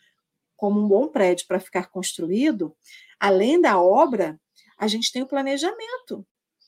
[0.56, 2.76] Como um bom prédio para ficar construído,
[3.18, 4.40] além da obra,
[4.78, 6.26] a gente tem o planejamento,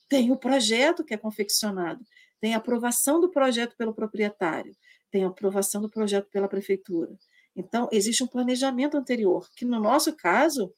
[0.09, 2.03] tem o projeto que é confeccionado,
[2.39, 4.75] tem a aprovação do projeto pelo proprietário,
[5.11, 7.17] tem a aprovação do projeto pela prefeitura.
[7.55, 10.73] Então, existe um planejamento anterior, que no nosso caso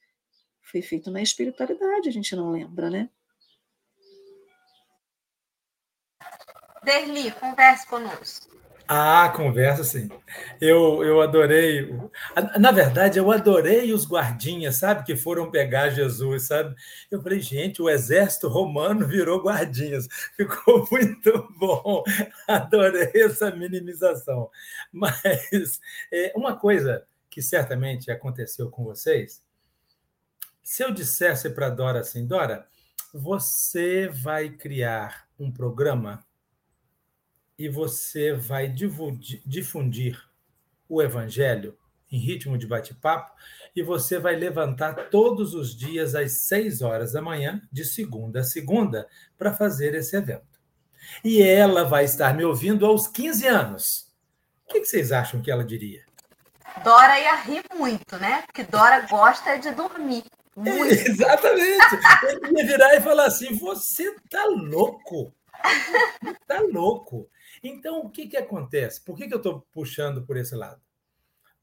[0.61, 3.09] foi feito na espiritualidade, a gente não lembra, né?
[6.83, 8.58] Derli, converse conosco.
[8.91, 10.09] Ah, conversa sim.
[10.59, 11.95] Eu, eu adorei.
[12.59, 16.73] Na verdade, eu adorei os guardinhas, sabe, que foram pegar Jesus, sabe?
[17.11, 20.07] Eu falei, gente, o exército romano virou guardinhas.
[20.35, 22.03] Ficou muito bom.
[22.49, 24.49] Adorei essa minimização.
[24.91, 25.79] Mas
[26.11, 29.43] é, uma coisa que certamente aconteceu com vocês,
[30.63, 32.67] se eu dissesse para Dora assim, Dora,
[33.13, 36.25] Você vai criar um programa
[37.59, 40.17] e você vai difundir
[40.87, 41.77] o evangelho
[42.09, 43.33] em ritmo de bate-papo
[43.75, 48.43] e você vai levantar todos os dias às 6 horas da manhã, de segunda a
[48.45, 50.47] segunda, para fazer esse evento.
[51.21, 54.07] E ela vai estar me ouvindo aos 15 anos.
[54.65, 56.05] O que vocês acham que ela diria?
[56.81, 58.43] Dora ia rir muito, né?
[58.43, 60.23] Porque Dora gosta de dormir.
[60.55, 60.93] Muito.
[60.93, 61.99] exatamente.
[62.23, 65.33] Ele ia virar e falar assim: você tá louco.
[66.47, 67.27] Tá louco.
[67.63, 69.01] Então, o que, que acontece?
[69.01, 70.81] Por que, que eu estou puxando por esse lado?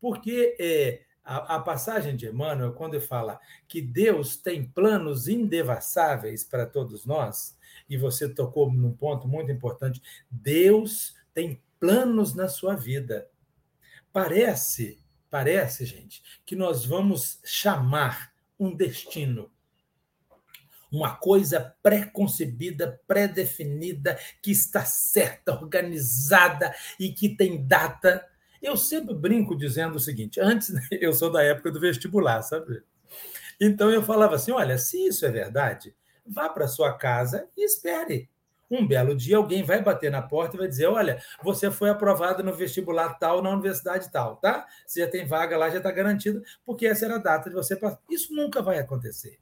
[0.01, 6.45] Porque é, a, a, passagem de Emmanuel, quando ele fala que Deus tem planos indevassáveis
[6.45, 7.57] para todos nós,
[7.89, 13.29] e você tocou num ponto muito importante, Deus tem planos na sua vida.
[14.13, 14.99] Parece,
[15.31, 19.51] parece, gente, que nós vamos chamar um destino
[20.90, 28.25] uma coisa pré-concebida, pré-definida, que está certa, organizada e que tem data.
[28.62, 32.83] Eu sempre brinco dizendo o seguinte: antes eu sou da época do vestibular, sabe?
[33.61, 35.94] Então eu falava assim: olha, se isso é verdade,
[36.27, 38.29] vá para sua casa e espere.
[38.68, 42.42] Um belo dia alguém vai bater na porta e vai dizer: Olha, você foi aprovado
[42.42, 44.66] no vestibular tal, na universidade tal, tá?
[44.85, 47.77] Você já tem vaga lá, já está garantido, porque essa era a data de você
[47.77, 48.01] passar.
[48.11, 49.38] Isso nunca vai acontecer.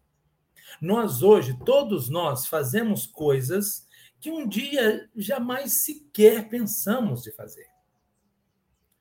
[0.80, 3.86] Nós hoje, todos nós, fazemos coisas
[4.20, 7.66] que um dia jamais sequer pensamos de fazer.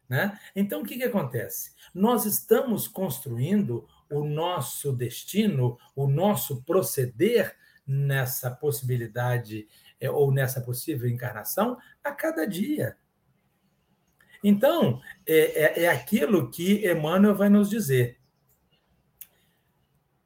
[0.09, 0.37] Né?
[0.55, 1.73] Então, o que, que acontece?
[1.93, 7.57] Nós estamos construindo o nosso destino, o nosso proceder
[7.87, 9.67] nessa possibilidade
[9.99, 12.97] é, ou nessa possível encarnação a cada dia.
[14.43, 18.19] Então, é, é, é aquilo que Emmanuel vai nos dizer.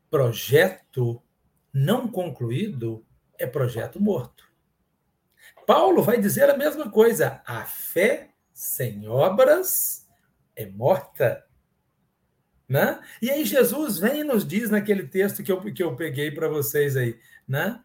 [0.09, 1.21] Projeto
[1.77, 3.05] não concluído
[3.37, 4.51] é projeto morto.
[5.65, 7.41] Paulo vai dizer a mesma coisa.
[7.45, 10.07] A fé sem obras
[10.55, 11.45] é morta.
[12.67, 12.99] Né?
[13.21, 16.49] E aí Jesus vem e nos diz naquele texto que eu, que eu peguei para
[16.49, 17.81] vocês aí, né?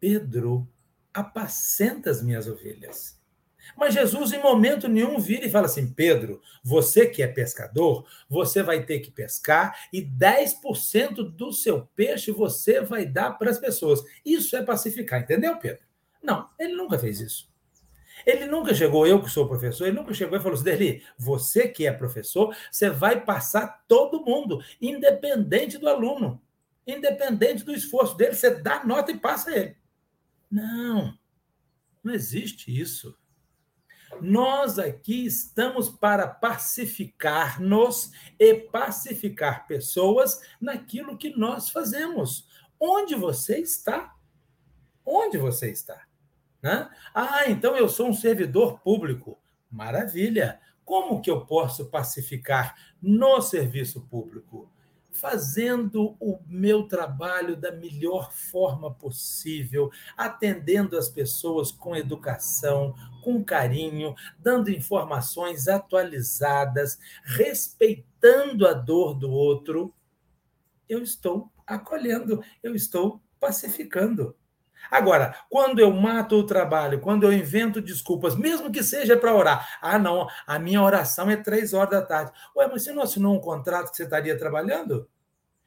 [0.00, 0.68] Pedro,
[1.14, 3.21] apacenta as minhas ovelhas.
[3.76, 8.62] Mas Jesus, em momento nenhum, vira e fala assim: Pedro, você que é pescador, você
[8.62, 14.02] vai ter que pescar e 10% do seu peixe você vai dar para as pessoas.
[14.24, 15.82] Isso é pacificar, entendeu, Pedro?
[16.22, 17.50] Não, ele nunca fez isso.
[18.24, 21.68] Ele nunca chegou, eu que sou professor, ele nunca chegou e falou assim: Derli, você
[21.68, 26.40] que é professor, você vai passar todo mundo, independente do aluno,
[26.86, 29.76] independente do esforço dele, você dá nota e passa ele.
[30.50, 31.18] Não,
[32.04, 33.16] não existe isso.
[34.22, 42.46] Nós aqui estamos para pacificar-nos e pacificar pessoas naquilo que nós fazemos.
[42.78, 44.14] Onde você está?
[45.04, 46.06] Onde você está?
[46.62, 46.88] Né?
[47.12, 49.36] Ah, então eu sou um servidor público.
[49.68, 50.60] Maravilha!
[50.84, 54.70] Como que eu posso pacificar no serviço público?
[55.12, 64.14] fazendo o meu trabalho da melhor forma possível, atendendo as pessoas com educação, com carinho,
[64.38, 69.94] dando informações atualizadas, respeitando a dor do outro,
[70.88, 74.36] eu estou acolhendo, eu estou pacificando.
[74.90, 79.78] Agora, quando eu mato o trabalho, quando eu invento desculpas, mesmo que seja para orar,
[79.80, 82.32] ah, não, a minha oração é três horas da tarde.
[82.56, 85.08] Ué, mas você não assinou um contrato que você estaria trabalhando?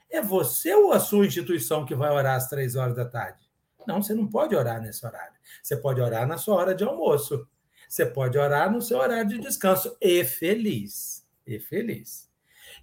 [0.10, 3.45] É você ou a sua instituição que vai orar às três horas da tarde?
[3.88, 5.36] Não, você não pode orar nesse horário.
[5.62, 7.48] Você pode orar na sua hora de almoço.
[7.88, 9.96] Você pode orar no seu horário de descanso.
[10.02, 11.26] E feliz.
[11.46, 12.30] E feliz.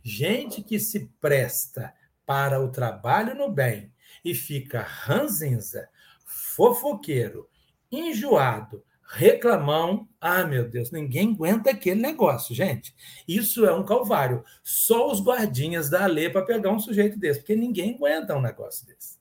[0.03, 1.92] Gente que se presta
[2.24, 3.92] para o trabalho no bem
[4.24, 5.88] e fica ranzinza,
[6.24, 7.48] fofoqueiro,
[7.90, 10.09] enjoado, reclamão.
[10.20, 12.94] Ah, meu Deus, ninguém aguenta aquele negócio, gente.
[13.28, 14.44] Isso é um calvário.
[14.62, 18.86] Só os guardinhas da lei para pegar um sujeito desse, porque ninguém aguenta um negócio
[18.86, 19.18] desse.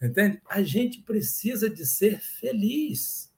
[0.00, 0.40] Entende?
[0.48, 3.30] A gente precisa de ser feliz.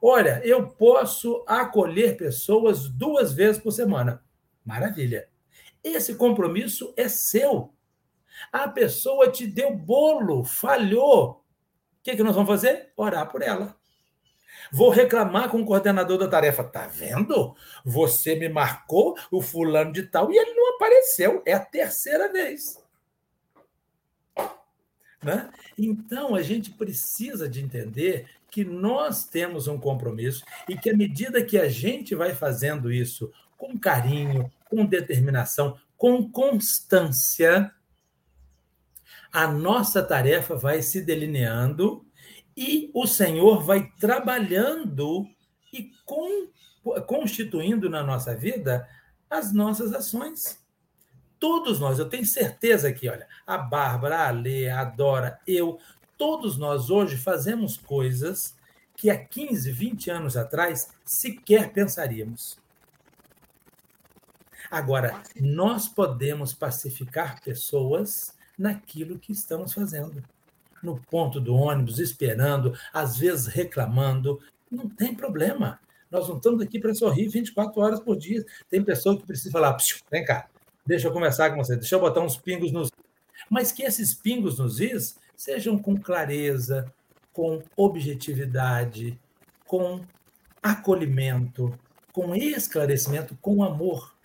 [0.00, 4.24] Olha, eu posso acolher pessoas duas vezes por semana.
[4.64, 5.28] Maravilha.
[5.84, 7.74] Esse compromisso é seu.
[8.50, 11.44] A pessoa te deu bolo, falhou,
[12.00, 12.92] o que, que nós vamos fazer?
[12.96, 13.78] Orar por ela.
[14.72, 16.64] Vou reclamar com o coordenador da tarefa.
[16.64, 17.54] Tá vendo?
[17.84, 21.42] Você me marcou o fulano de tal e ele não apareceu.
[21.44, 22.82] É a terceira vez.
[25.22, 25.50] Né?
[25.76, 31.44] Então, a gente precisa de entender que nós temos um compromisso e que, à medida
[31.44, 37.70] que a gente vai fazendo isso com carinho, com determinação, com constância,
[39.32, 42.04] a nossa tarefa vai se delineando
[42.56, 45.26] e o Senhor vai trabalhando
[45.72, 46.48] e com,
[47.06, 48.88] constituindo na nossa vida
[49.28, 50.59] as nossas ações.
[51.40, 55.78] Todos nós, eu tenho certeza que, olha, a Bárbara, a Lê, a Dora, eu,
[56.18, 58.54] todos nós hoje fazemos coisas
[58.94, 62.58] que há 15, 20 anos atrás sequer pensaríamos.
[64.70, 70.22] Agora, nós podemos pacificar pessoas naquilo que estamos fazendo.
[70.82, 74.38] No ponto do ônibus, esperando, às vezes reclamando,
[74.70, 75.80] não tem problema.
[76.10, 78.44] Nós não estamos aqui para sorrir 24 horas por dia.
[78.68, 79.78] Tem pessoa que precisa falar:
[80.10, 80.49] vem cá,
[80.90, 82.90] deixa eu conversar com você, deixa eu botar uns pingos nos.
[83.48, 86.92] Mas que esses pingos nos is sejam com clareza,
[87.32, 89.18] com objetividade,
[89.66, 90.00] com
[90.60, 91.72] acolhimento,
[92.12, 94.16] com esclarecimento, com amor.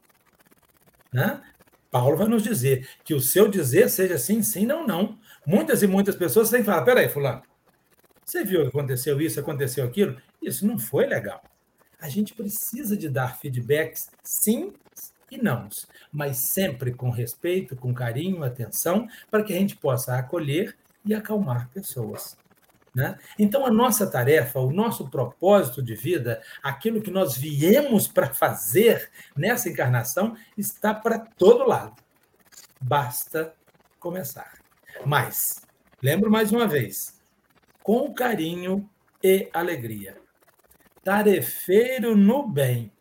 [1.14, 1.40] Né?
[1.92, 5.20] Paulo vai nos dizer que o seu dizer seja sim, sim, não, não.
[5.46, 7.44] Muitas e muitas pessoas têm que falar: peraí, Fulano,
[8.26, 10.20] você viu que aconteceu isso, aconteceu aquilo?
[10.42, 11.44] Isso não foi legal.
[12.02, 14.74] A gente precisa de dar feedbacks sim
[15.32, 15.68] e não,
[16.12, 21.70] mas sempre com respeito, com carinho, atenção, para que a gente possa acolher e acalmar
[21.70, 22.38] pessoas.
[22.96, 23.18] Né?
[23.38, 29.12] Então, a nossa tarefa, o nosso propósito de vida, aquilo que nós viemos para fazer
[29.36, 32.02] nessa encarnação, está para todo lado.
[32.80, 33.54] Basta
[34.00, 34.60] começar.
[35.06, 35.62] Mas,
[36.02, 37.20] lembro mais uma vez,
[37.84, 38.90] com carinho
[39.22, 40.16] e alegria.
[41.04, 42.92] Tarefeiro no bem,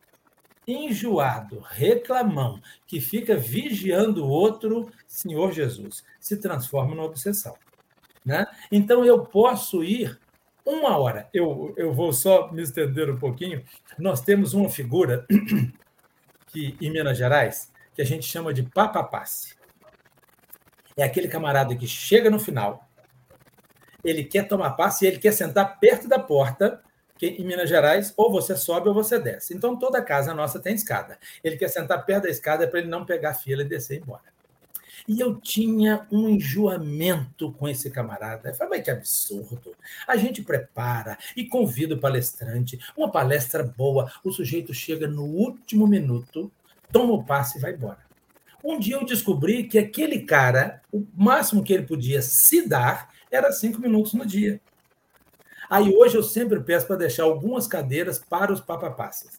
[0.67, 7.55] enjoado, reclamão, que fica vigiando o outro, Senhor Jesus, se transforma numa obsessão.
[8.25, 8.47] Né?
[8.73, 10.19] Então, eu posso ir
[10.65, 11.29] uma hora.
[11.33, 13.63] Eu, eu vou só me estender um pouquinho.
[13.99, 15.27] Nós temos uma figura
[16.49, 19.55] que, em Minas Gerais que a gente chama de papapasse.
[20.97, 22.89] É aquele camarada que chega no final,
[24.05, 26.83] ele quer tomar passe e ele quer sentar perto da porta,
[27.33, 29.55] que em Minas Gerais, ou você sobe ou você desce.
[29.55, 31.19] Então, toda casa nossa tem escada.
[31.43, 34.35] Ele quer sentar perto da escada para ele não pegar fila e descer e embora.
[35.07, 38.49] E eu tinha um enjoamento com esse camarada.
[38.49, 39.77] Eu falei, mas que absurdo.
[40.09, 45.87] A gente prepara e convida o palestrante, uma palestra boa, o sujeito chega no último
[45.87, 46.51] minuto,
[46.91, 47.99] toma o passe e vai embora.
[48.65, 53.53] Um dia eu descobri que aquele cara, o máximo que ele podia se dar era
[53.53, 54.59] cinco minutos no dia.
[55.69, 59.39] Aí hoje eu sempre peço para deixar algumas cadeiras para os papapasses.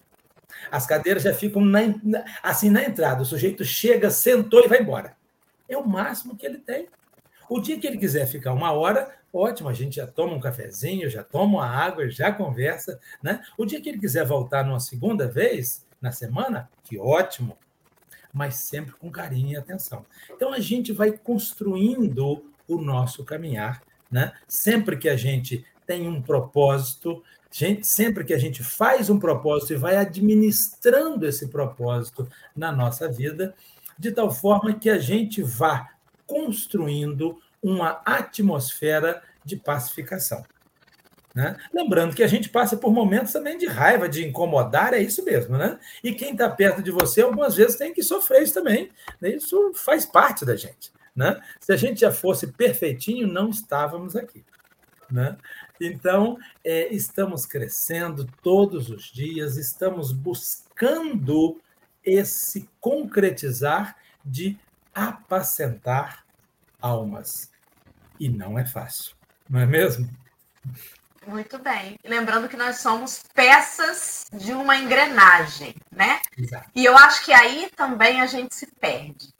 [0.71, 1.79] As cadeiras já ficam na,
[2.41, 3.21] assim na entrada.
[3.21, 5.15] O sujeito chega, sentou e vai embora.
[5.67, 6.87] É o máximo que ele tem.
[7.49, 11.09] O dia que ele quiser ficar uma hora, ótimo, a gente já toma um cafezinho,
[11.09, 12.99] já toma uma água, já conversa.
[13.21, 13.43] Né?
[13.57, 17.57] O dia que ele quiser voltar numa segunda vez na semana, que ótimo,
[18.33, 20.05] mas sempre com carinho e atenção.
[20.31, 24.33] Então a gente vai construindo o nosso caminhar, né?
[24.47, 29.73] Sempre que a gente tem um propósito, gente, sempre que a gente faz um propósito
[29.73, 33.55] e vai administrando esse propósito na nossa vida,
[33.97, 35.89] de tal forma que a gente vá
[36.25, 40.43] construindo uma atmosfera de pacificação.
[41.35, 41.57] Né?
[41.73, 45.57] Lembrando que a gente passa por momentos também de raiva, de incomodar, é isso mesmo,
[45.57, 45.77] né?
[46.01, 48.89] E quem está perto de você, algumas vezes tem que sofrer isso também.
[49.19, 49.31] Né?
[49.31, 50.93] Isso faz parte da gente.
[51.13, 51.37] Né?
[51.59, 54.45] Se a gente já fosse perfeitinho, não estávamos aqui.
[55.11, 55.35] Né?
[55.79, 61.59] Então, é, estamos crescendo todos os dias, estamos buscando
[62.03, 64.57] esse concretizar de
[64.93, 66.25] apacentar
[66.81, 67.51] almas.
[68.19, 69.15] E não é fácil,
[69.49, 70.09] não é mesmo?
[71.27, 71.97] Muito bem.
[72.03, 76.21] Lembrando que nós somos peças de uma engrenagem, né?
[76.37, 76.69] Exato.
[76.75, 79.33] E eu acho que aí também a gente se perde.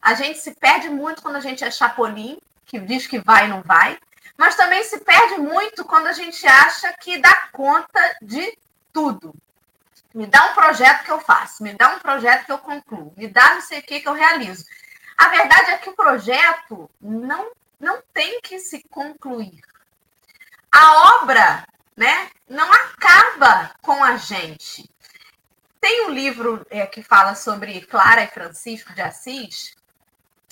[0.00, 3.48] A gente se perde muito quando a gente é chapolim, que diz que vai e
[3.48, 3.98] não vai,
[4.36, 8.56] mas também se perde muito quando a gente acha que dá conta de
[8.92, 9.34] tudo.
[10.14, 13.26] Me dá um projeto que eu faço, me dá um projeto que eu concluo, me
[13.26, 14.64] dá não sei o que que eu realizo.
[15.16, 19.60] A verdade é que o projeto não, não tem que se concluir.
[20.70, 21.66] A obra
[21.96, 24.88] né, não acaba com a gente.
[25.80, 29.76] Tem um livro é, que fala sobre Clara e Francisco de Assis.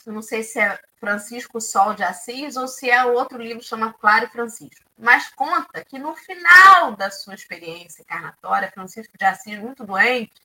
[0.06, 3.94] Eu não sei se é Francisco Sol de Assis ou se é outro livro chamado
[3.94, 9.58] Clara e Francisco mas conta que no final da sua experiência encarnatória, Francisco de Assis,
[9.58, 10.40] muito doente,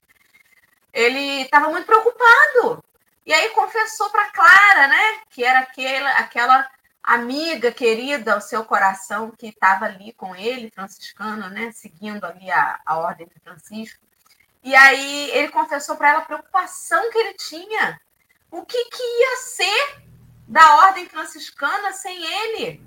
[0.92, 2.82] ele estava muito preocupado.
[3.24, 6.70] E aí confessou para Clara, né, que era aquela, aquela
[7.04, 12.80] amiga querida ao seu coração que estava ali com ele, franciscana, né, seguindo ali a,
[12.84, 14.04] a ordem de Francisco.
[14.64, 18.00] E aí ele confessou para ela a preocupação que ele tinha.
[18.50, 20.02] O que, que ia ser
[20.46, 22.82] da ordem franciscana sem ele?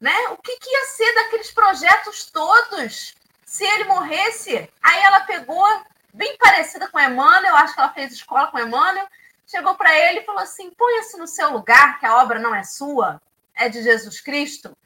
[0.00, 0.16] Né?
[0.28, 3.14] O que, que ia ser daqueles projetos todos
[3.44, 4.70] se ele morresse?
[4.82, 5.66] Aí ela pegou,
[6.12, 9.08] bem parecida com Emmanuel, acho que ela fez escola com Emmanuel,
[9.46, 12.62] chegou para ele e falou assim: ponha-se no seu lugar, que a obra não é
[12.62, 13.20] sua,
[13.54, 14.76] é de Jesus Cristo.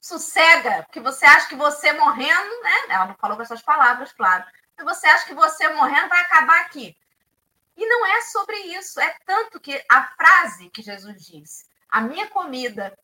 [0.00, 2.84] Sossega, porque você acha que você morrendo, né?
[2.90, 4.44] Ela não falou com essas palavras, claro.
[4.84, 6.96] Você acha que você morrendo vai acabar aqui.
[7.76, 9.00] E não é sobre isso.
[9.00, 12.96] É tanto que a frase que Jesus disse, a minha comida,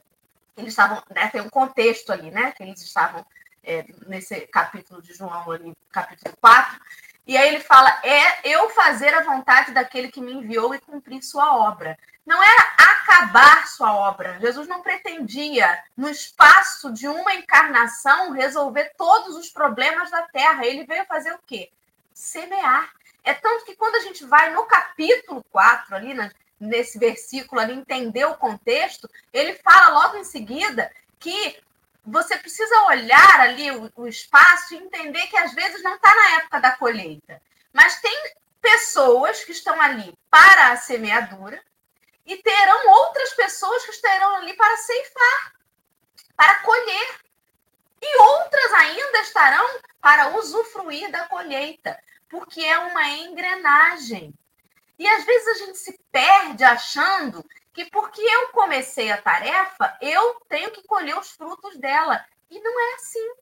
[0.57, 2.53] eles estavam, né, tem um contexto ali, né?
[2.53, 3.25] Que eles estavam
[3.63, 6.81] é, nesse capítulo de João, ali, capítulo 4,
[7.27, 11.23] e aí ele fala: é eu fazer a vontade daquele que me enviou e cumprir
[11.23, 11.99] sua obra.
[12.25, 14.39] Não era acabar sua obra.
[14.41, 20.65] Jesus não pretendia, no espaço de uma encarnação, resolver todos os problemas da terra.
[20.65, 21.71] Ele veio fazer o quê?
[22.13, 22.93] Semear.
[23.25, 26.15] É tanto que quando a gente vai no capítulo 4, ali,
[26.59, 31.61] nesse versículo, ali, entender o contexto, ele fala logo em seguida que
[32.05, 36.37] você precisa olhar ali o, o espaço e entender que às vezes não está na
[36.39, 37.41] época da colheita.
[37.73, 41.63] Mas tem pessoas que estão ali para a semeadura
[42.27, 45.53] e terão outras pessoas que estarão ali para ceifar,
[46.37, 47.21] para colher.
[48.01, 51.97] E outras ainda estarão para usufruir da colheita,
[52.33, 54.33] porque é uma engrenagem.
[54.99, 60.41] E às vezes a gente se perde achando que porque eu comecei a tarefa, eu
[60.49, 62.25] tenho que colher os frutos dela.
[62.51, 63.35] E não é assim.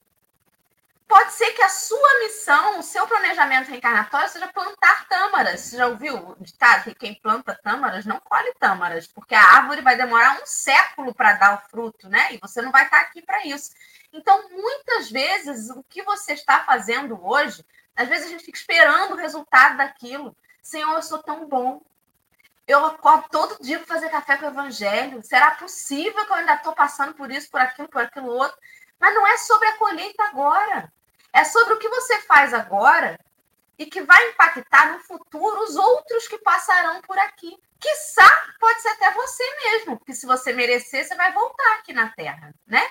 [1.07, 5.61] Pode ser que a sua missão, o seu planejamento reencarnatório seja plantar tâmaras.
[5.61, 9.83] Você já ouviu o ditado que quem planta tâmaras não colhe tâmaras, porque a árvore
[9.83, 12.35] vai demorar um século para dar o fruto, né?
[12.35, 13.71] E você não vai estar aqui para isso.
[14.13, 17.65] Então, muitas vezes, o que você está fazendo hoje,
[18.01, 20.35] às vezes a gente fica esperando o resultado daquilo.
[20.63, 21.83] Senhor, eu sou tão bom,
[22.67, 25.23] eu acordo todo dia para fazer café com o evangelho.
[25.23, 28.57] Será possível que eu ainda estou passando por isso, por aquilo, por aquilo outro?
[28.99, 30.91] Mas não é sobre a colheita agora.
[31.33, 33.19] É sobre o que você faz agora
[33.79, 37.55] e que vai impactar no futuro os outros que passarão por aqui.
[37.79, 42.09] Quiçá, pode ser até você mesmo, porque se você merecer, você vai voltar aqui na
[42.11, 42.83] Terra, né?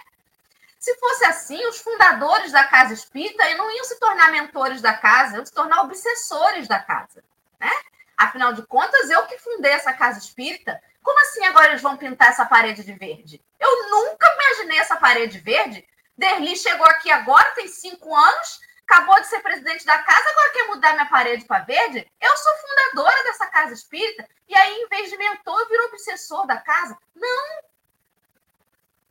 [0.79, 5.35] Se fosse assim, os fundadores da casa espírita não iam se tornar mentores da casa,
[5.35, 7.21] iam se tornar obsessores da casa,
[7.59, 7.71] né?
[8.17, 10.81] Afinal de contas, eu que fundei essa casa espírita.
[11.03, 13.43] Como assim agora eles vão pintar essa parede de verde?
[13.59, 15.85] Eu nunca imaginei essa parede verde.
[16.17, 20.67] Derli chegou aqui agora, tem cinco anos, acabou de ser presidente da casa, agora quer
[20.67, 22.09] mudar minha parede para verde?
[22.21, 24.27] Eu sou fundadora dessa casa espírita.
[24.47, 26.97] E aí, em vez de mentor, virou obsessor da casa?
[27.15, 27.69] Não!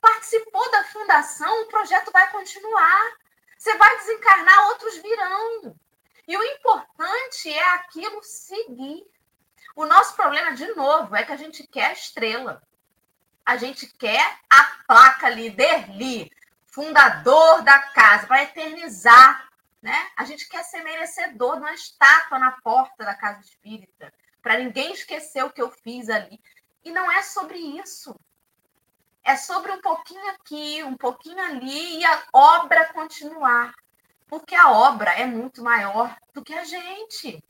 [0.01, 3.17] Participou da fundação, o projeto vai continuar.
[3.57, 5.77] Você vai desencarnar, outros virão.
[6.27, 9.05] E o importante é aquilo seguir.
[9.75, 12.63] O nosso problema, de novo, é que a gente quer a estrela.
[13.45, 16.31] A gente quer a placa ali, Derli,
[16.67, 19.49] fundador da casa, para eternizar.
[19.81, 20.11] Né?
[20.17, 24.93] A gente quer ser merecedor de uma estátua na porta da casa espírita, para ninguém
[24.93, 26.41] esquecer o que eu fiz ali.
[26.85, 28.15] E não é sobre isso.
[29.25, 33.73] É sobre um pouquinho aqui, um pouquinho ali e a obra continuar
[34.29, 37.43] porque a obra é muito maior do que a gente.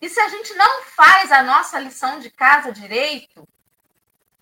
[0.00, 3.48] E se a gente não faz a nossa lição de casa direito,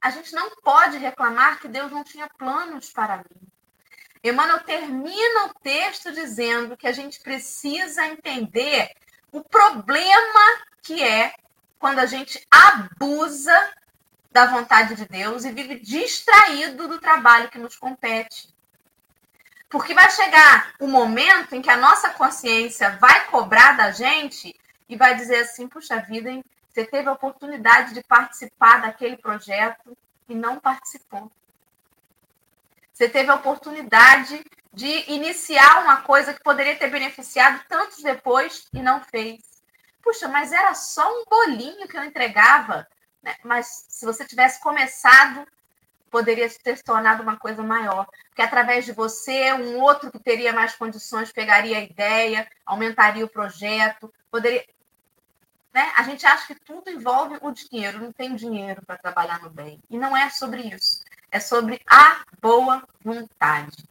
[0.01, 3.49] a gente não pode reclamar que Deus não tinha planos para mim.
[4.23, 8.91] Emmanuel termina o texto dizendo que a gente precisa entender
[9.31, 11.35] o problema que é
[11.79, 13.73] quando a gente abusa
[14.31, 18.49] da vontade de Deus e vive distraído do trabalho que nos compete.
[19.69, 24.55] Porque vai chegar o um momento em que a nossa consciência vai cobrar da gente
[24.89, 26.43] e vai dizer assim: puxa vida, hein?
[26.79, 29.97] você teve a oportunidade de participar daquele projeto
[30.29, 31.31] e não participou.
[32.93, 38.81] Você teve a oportunidade de iniciar uma coisa que poderia ter beneficiado tantos depois e
[38.81, 39.41] não fez.
[40.03, 42.87] Puxa, mas era só um bolinho que eu entregava.
[43.23, 43.35] Né?
[43.45, 45.47] Mas se você tivesse começado
[46.11, 48.07] poderia ter se tornado uma coisa maior.
[48.29, 53.29] Porque através de você, um outro que teria mais condições pegaria a ideia, aumentaria o
[53.29, 54.65] projeto, poderia.
[55.73, 55.93] Né?
[55.97, 59.81] A gente acha que tudo envolve o dinheiro, não tem dinheiro para trabalhar no bem.
[59.89, 61.03] E não é sobre isso.
[61.31, 63.85] É sobre a boa vontade.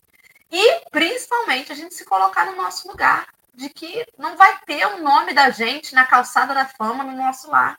[0.51, 5.01] E, principalmente, a gente se colocar no nosso lugar, de que não vai ter o
[5.03, 7.77] nome da gente na calçada da fama no nosso lar.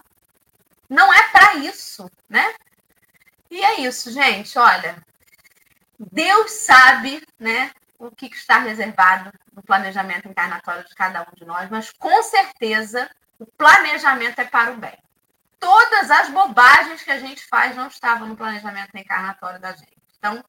[0.89, 2.55] Não é para isso, né?
[3.51, 4.59] E é isso, gente.
[4.59, 4.97] Olha,
[5.99, 11.69] Deus sabe, né, o que está reservado no planejamento encarnatório de cada um de nós,
[11.69, 14.97] mas com certeza o planejamento é para o bem.
[15.61, 19.99] todas as bobagens que a gente faz não estavam no planejamento reencarnatório da gente.
[20.17, 20.45] Então,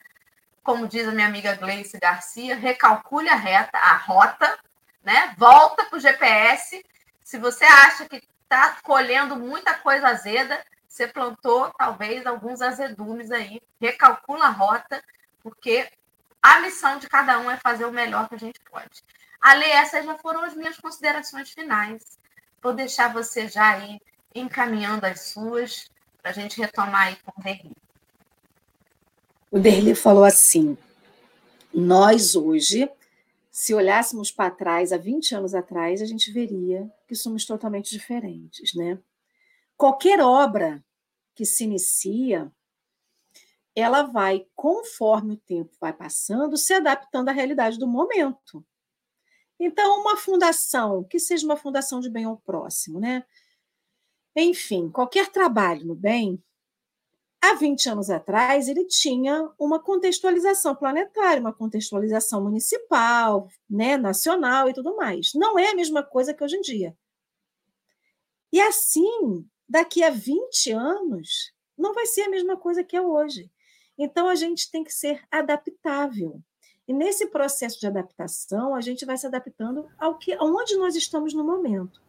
[0.61, 4.59] como diz a minha amiga Gleice Garcia, recalcule a, reta, a rota,
[5.03, 5.33] né?
[5.35, 6.85] volta para o GPS.
[7.23, 13.61] Se você acha que está colhendo muita coisa azeda, você plantou talvez alguns azedumes aí.
[13.79, 15.03] Recalcula a rota,
[15.43, 15.87] porque
[16.41, 19.03] a missão de cada um é fazer o melhor que a gente pode.
[19.39, 22.17] Ale, essas já foram as minhas considerações finais.
[22.61, 24.01] Vou deixar você já aí
[24.33, 25.89] encaminhando as suas
[26.21, 27.71] para a gente retomar aí com o Derli.
[29.51, 30.77] O Derli falou assim:
[31.73, 32.89] nós hoje,
[33.59, 38.73] se olhássemos para trás, há 20 anos atrás, a gente veria que somos totalmente diferentes,
[38.73, 38.97] né?
[39.75, 40.81] Qualquer obra
[41.35, 42.49] que se inicia,
[43.75, 48.65] ela vai, conforme o tempo vai passando, se adaptando à realidade do momento.
[49.59, 53.25] Então, uma fundação, que seja uma fundação de bem ao próximo, né?
[54.37, 56.41] Enfim, qualquer trabalho no bem,
[57.41, 64.73] há 20 anos atrás, ele tinha uma contextualização planetária, uma contextualização municipal, né, nacional e
[64.73, 65.31] tudo mais.
[65.33, 66.97] Não é a mesma coisa que hoje em dia.
[68.51, 73.49] E assim, daqui a 20 anos, não vai ser a mesma coisa que é hoje.
[73.97, 76.41] Então, a gente tem que ser adaptável.
[76.87, 81.33] E nesse processo de adaptação, a gente vai se adaptando ao que, aonde nós estamos
[81.33, 82.01] no momento.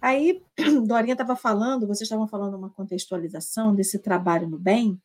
[0.00, 0.42] Aí,
[0.86, 5.00] Dorinha estava falando, vocês estavam falando uma contextualização desse trabalho no bem,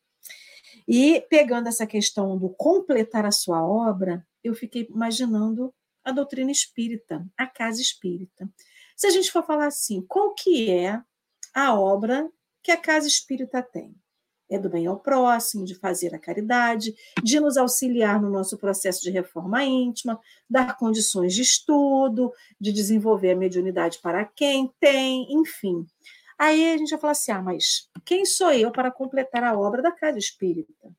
[0.87, 5.73] e pegando essa questão do completar a sua obra, eu fiquei imaginando
[6.03, 8.47] a doutrina espírita, a casa espírita.
[8.95, 11.01] Se a gente for falar assim, qual que é
[11.53, 12.29] a obra
[12.61, 13.95] que a casa espírita tem?
[14.49, 16.93] É do bem ao próximo, de fazer a caridade,
[17.23, 20.19] de nos auxiliar no nosso processo de reforma íntima,
[20.49, 25.85] dar condições de estudo, de desenvolver a mediunidade para quem tem, enfim.
[26.37, 29.81] Aí a gente vai falar assim: ah, mas quem sou eu para completar a obra
[29.81, 30.93] da casa espírita?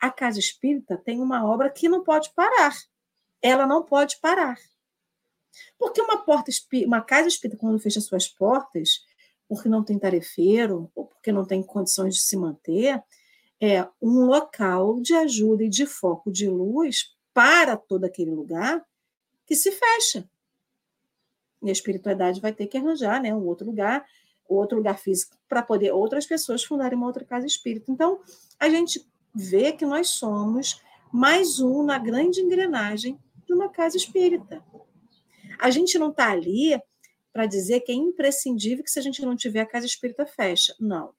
[0.00, 2.74] A casa espírita tem uma obra que não pode parar.
[3.40, 4.56] Ela não pode parar.
[5.78, 6.50] Porque uma porta,
[6.84, 9.04] uma casa espírita, quando fecha suas portas,
[9.52, 13.02] porque não tem tarefeiro ou porque não tem condições de se manter,
[13.60, 18.82] é um local de ajuda e de foco de luz para todo aquele lugar
[19.44, 20.26] que se fecha.
[21.62, 24.06] E a espiritualidade vai ter que arranjar né, um outro lugar,
[24.48, 27.92] outro lugar físico, para poder outras pessoas fundarem uma outra casa espírita.
[27.92, 28.20] Então,
[28.58, 30.80] a gente vê que nós somos
[31.12, 34.64] mais um na grande engrenagem de uma casa espírita.
[35.60, 36.72] A gente não está ali
[37.32, 40.74] para dizer que é imprescindível que se a gente não tiver a casa espírita fecha.
[40.78, 41.14] Não.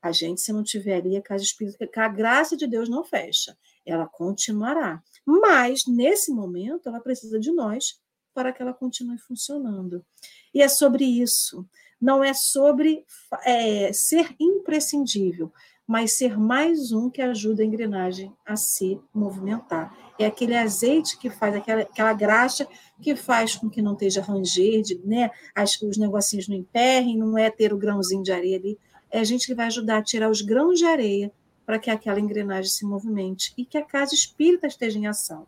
[0.00, 3.56] A gente, se não tiver ali a casa espírita, a graça de Deus não fecha,
[3.84, 5.02] ela continuará.
[5.24, 8.00] Mas, nesse momento, ela precisa de nós
[8.32, 10.04] para que ela continue funcionando.
[10.54, 11.66] E é sobre isso.
[12.00, 13.04] Não é sobre
[13.44, 15.52] é, ser imprescindível,
[15.86, 19.96] mas ser mais um que ajuda a engrenagem a se movimentar.
[20.18, 22.66] É aquele azeite que faz, aquela, aquela graxa
[23.00, 27.38] que faz com que não esteja ranger, de, né, as, os negocinhos não emperrem, não
[27.38, 28.78] é ter o grãozinho de areia ali.
[29.10, 31.30] É a gente que vai ajudar a tirar os grãos de areia
[31.64, 35.46] para que aquela engrenagem se movimente e que a casa espírita esteja em ação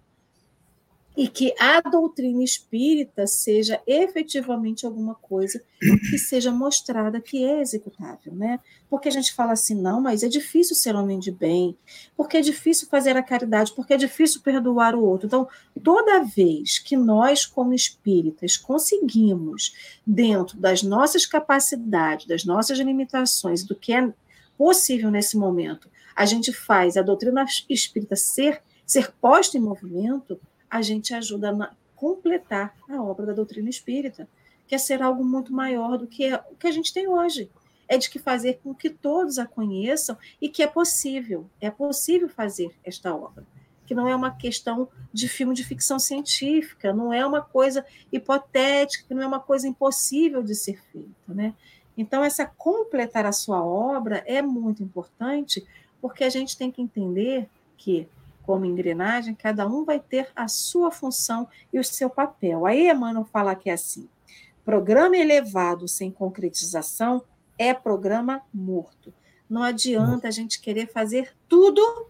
[1.19, 5.61] e que a doutrina espírita seja efetivamente alguma coisa
[6.09, 8.61] que seja mostrada que é executável, né?
[8.89, 11.77] Porque a gente fala assim, não, mas é difícil ser homem de bem,
[12.17, 15.27] porque é difícil fazer a caridade, porque é difícil perdoar o outro.
[15.27, 15.49] Então,
[15.83, 19.75] toda vez que nós, como espíritas, conseguimos,
[20.07, 24.09] dentro das nossas capacidades, das nossas limitações, do que é
[24.57, 30.41] possível nesse momento, a gente faz a doutrina espírita ser, ser posta em movimento,
[30.71, 34.29] a gente ajuda a completar a obra da doutrina espírita,
[34.67, 37.51] que é ser algo muito maior do que o que a gente tem hoje.
[37.89, 42.29] É de que fazer com que todos a conheçam e que é possível, é possível
[42.29, 43.47] fazer esta obra.
[43.87, 49.15] Que não é uma questão de filme de ficção científica, não é uma coisa hipotética,
[49.15, 51.09] não é uma coisa impossível de ser feita.
[51.27, 51.55] Né?
[51.97, 55.67] Então, essa completar a sua obra é muito importante,
[56.01, 57.49] porque a gente tem que entender
[57.79, 58.07] que
[58.49, 62.65] como engrenagem, cada um vai ter a sua função e o seu papel.
[62.65, 64.09] Aí Emmanuel fala que é assim:
[64.65, 67.23] programa elevado sem concretização
[67.59, 69.13] é programa morto.
[69.51, 72.09] Não adianta a gente querer fazer tudo,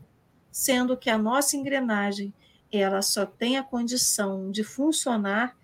[0.49, 2.33] sendo que a nossa engrenagem
[2.71, 5.57] ela só tem a condição de funcionar.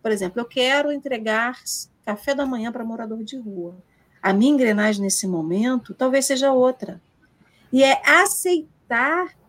[0.00, 1.60] Por exemplo, eu quero entregar
[2.04, 3.76] café da manhã para morador de rua.
[4.22, 7.02] A minha engrenagem nesse momento talvez seja outra.
[7.72, 8.79] E é aceitar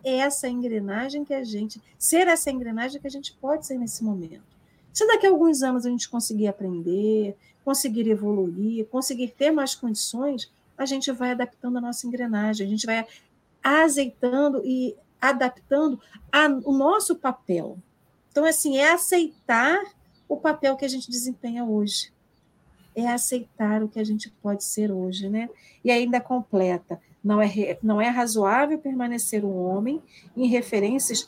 [0.03, 4.43] essa engrenagem que a gente, ser essa engrenagem que a gente pode ser nesse momento.
[4.93, 10.51] Se daqui a alguns anos a gente conseguir aprender, conseguir evoluir, conseguir ter mais condições,
[10.77, 13.05] a gente vai adaptando a nossa engrenagem, a gente vai
[13.63, 15.99] azeitando e adaptando
[16.31, 17.77] a, o nosso papel.
[18.31, 19.79] Então, assim, é aceitar
[20.27, 22.11] o papel que a gente desempenha hoje.
[22.95, 25.49] É aceitar o que a gente pode ser hoje, né?
[25.83, 26.99] E ainda completa.
[27.23, 30.01] Não é, não é razoável permanecer um homem
[30.35, 31.27] em referências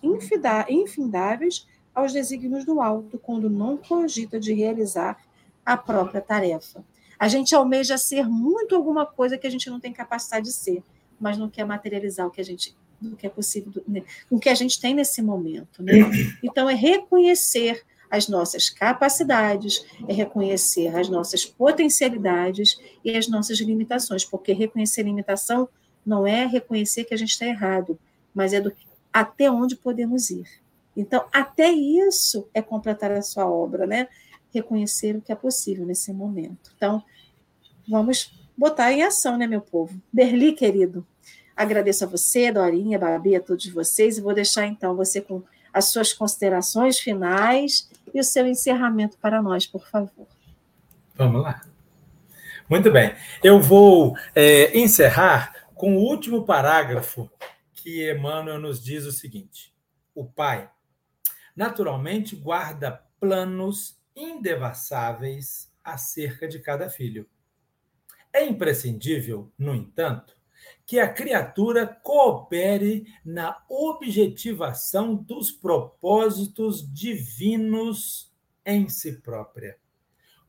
[0.68, 5.18] infindáveis aos desígnios do alto, quando não cogita de realizar
[5.66, 6.84] a própria tarefa.
[7.20, 10.84] A gente almeja ser muito alguma coisa que a gente não tem capacidade de ser,
[11.20, 14.02] mas não quer materializar o que a gente o que é possível, né?
[14.30, 15.84] o que a gente tem nesse momento.
[15.84, 15.94] Né?
[16.42, 24.24] Então, é reconhecer as nossas capacidades, é reconhecer as nossas potencialidades e as nossas limitações,
[24.24, 25.68] porque reconhecer limitação
[26.06, 27.98] não é reconhecer que a gente está errado,
[28.34, 28.74] mas é do
[29.12, 30.48] até onde podemos ir.
[30.98, 34.08] Então, até isso é completar a sua obra, né?
[34.54, 36.72] Reconhecer o que é possível nesse momento.
[36.76, 37.04] Então,
[37.88, 40.00] vamos botar em ação, né, meu povo?
[40.12, 41.06] Derli, querido,
[41.56, 45.86] agradeço a você, Dorinha, Babi, a todos vocês, e vou deixar então você com as
[45.86, 50.28] suas considerações finais e o seu encerramento para nós, por favor.
[51.16, 51.64] Vamos lá.
[52.70, 53.14] Muito bem.
[53.44, 57.30] Eu vou é, encerrar com o último parágrafo
[57.74, 59.76] que Emmanuel nos diz o seguinte:
[60.16, 60.72] o pai
[61.54, 67.28] naturalmente guarda planos indevassáveis acerca de cada filho.
[68.32, 70.38] É imprescindível, no entanto,
[70.86, 78.34] que a criatura coopere na objetivação dos propósitos divinos
[78.66, 79.78] em si própria,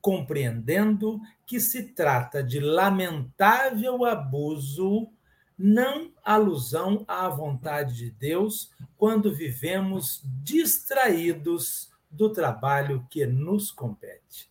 [0.01, 5.11] compreendendo que se trata de lamentável abuso
[5.57, 14.51] não alusão à vontade de Deus quando vivemos distraídos do trabalho que nos compete.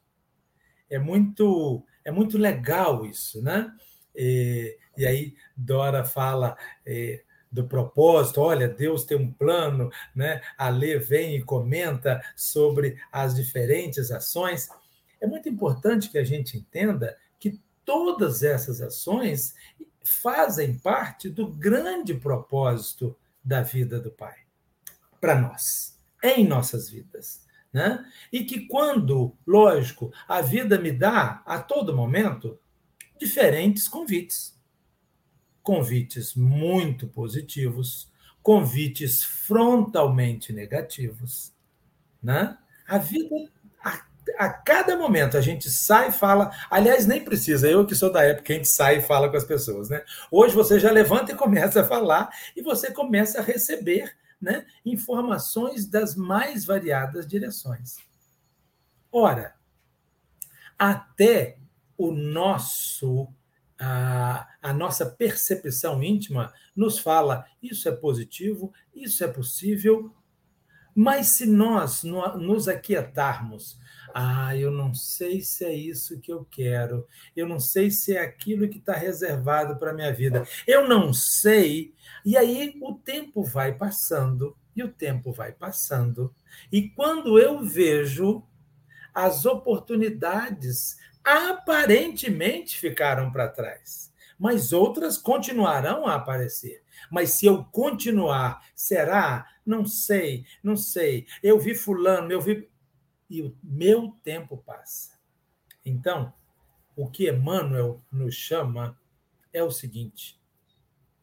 [0.89, 3.73] É muito é muito legal isso, né?
[4.15, 10.41] E, e aí Dora fala é, do propósito, olha, Deus tem um plano, né?
[10.57, 14.67] A Lê vem e comenta sobre as diferentes ações.
[15.21, 19.53] É muito importante que a gente entenda que todas essas ações
[20.03, 24.35] fazem parte do grande propósito da vida do Pai
[25.19, 27.45] para nós, em nossas vidas.
[27.71, 28.05] Né?
[28.31, 32.59] E que quando, lógico, a vida me dá a todo momento
[33.17, 34.61] diferentes convites.
[35.61, 38.11] Convites muito positivos,
[38.43, 41.53] convites frontalmente negativos.
[42.21, 42.57] Né?
[42.85, 43.49] A vida
[44.37, 46.51] a cada momento a gente sai e fala.
[46.69, 49.37] Aliás, nem precisa, eu que sou da época que a gente sai e fala com
[49.37, 50.03] as pessoas, né?
[50.31, 55.85] Hoje você já levanta e começa a falar e você começa a receber né, informações
[55.85, 57.97] das mais variadas direções.
[59.11, 59.55] Ora,
[60.77, 61.57] até
[61.97, 63.29] o nosso
[63.79, 70.13] a, a nossa percepção íntima nos fala isso é positivo, isso é possível,
[70.95, 73.79] mas se nós nos aquietarmos
[74.13, 77.07] ah, eu não sei se é isso que eu quero.
[77.35, 80.47] Eu não sei se é aquilo que está reservado para a minha vida.
[80.67, 81.93] Eu não sei.
[82.25, 86.33] E aí o tempo vai passando, e o tempo vai passando.
[86.71, 88.43] E quando eu vejo
[89.13, 96.83] as oportunidades aparentemente ficaram para trás, mas outras continuarão a aparecer.
[97.09, 99.47] Mas se eu continuar, será?
[99.65, 101.25] Não sei, não sei.
[101.41, 102.69] Eu vi fulano, eu vi
[103.33, 105.19] e o meu tempo passa.
[105.83, 106.31] Então,
[106.95, 108.95] o que Emmanuel nos chama
[109.51, 110.39] é o seguinte: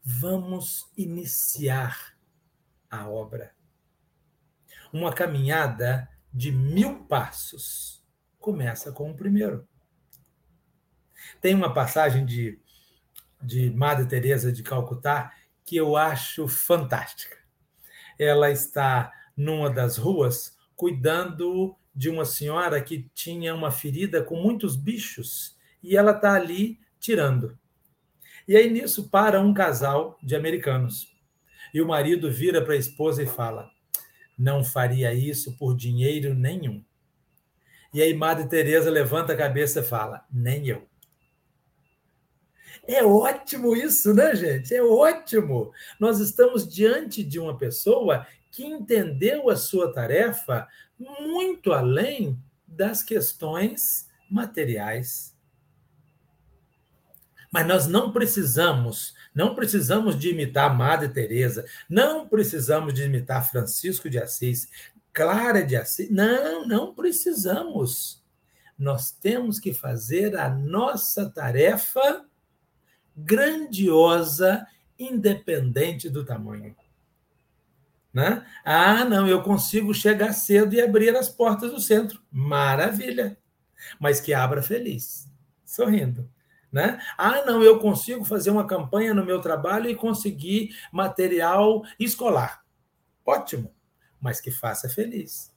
[0.03, 2.17] vamos iniciar
[2.91, 3.55] a obra.
[4.93, 8.05] Uma caminhada de mil passos
[8.41, 9.69] começa com o primeiro.
[11.41, 12.61] Tem uma passagem de,
[13.41, 15.33] de Madre Teresa de Calcutá
[15.65, 17.39] que eu acho fantástica.
[18.19, 24.75] Ela está numa das ruas cuidando de uma senhora que tinha uma ferida com muitos
[24.75, 27.59] bichos e ela está ali tirando.
[28.49, 31.15] E aí nisso para um casal de americanos.
[31.75, 33.71] E o marido vira para a esposa e fala:
[34.39, 36.83] Não faria isso por dinheiro nenhum.
[37.93, 40.89] E aí Madre Teresa levanta a cabeça e fala: Nem eu.
[42.89, 44.75] É ótimo isso, né, gente?
[44.75, 45.71] É ótimo.
[46.01, 48.27] Nós estamos diante de uma pessoa
[48.61, 55.35] que entendeu a sua tarefa muito além das questões materiais.
[57.51, 64.11] Mas nós não precisamos, não precisamos de imitar Madre Teresa, não precisamos de imitar Francisco
[64.11, 64.69] de Assis.
[65.11, 66.11] Clara de Assis.
[66.11, 68.23] Não, não precisamos.
[68.79, 72.27] Nós temos que fazer a nossa tarefa
[73.17, 74.67] grandiosa,
[74.99, 76.77] independente do tamanho.
[78.13, 78.45] Né?
[78.65, 82.21] Ah, não, eu consigo chegar cedo e abrir as portas do centro.
[82.31, 83.39] Maravilha.
[83.99, 85.31] Mas que abra feliz,
[85.65, 86.29] sorrindo.
[86.73, 87.01] Né?
[87.17, 92.65] Ah, não, eu consigo fazer uma campanha no meu trabalho e conseguir material escolar.
[93.25, 93.75] Ótimo,
[94.21, 95.53] mas que faça feliz.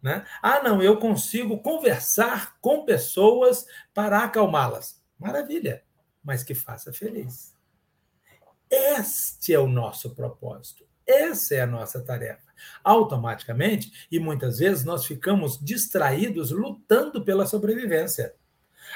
[0.00, 0.24] Né?
[0.42, 5.00] Ah, não, eu consigo conversar com pessoas para acalmá-las.
[5.18, 5.84] Maravilha,
[6.22, 7.56] mas que faça feliz.
[8.68, 10.91] Este é o nosso propósito.
[11.06, 12.52] Essa é a nossa tarefa.
[12.84, 18.34] Automaticamente, e muitas vezes nós ficamos distraídos lutando pela sobrevivência.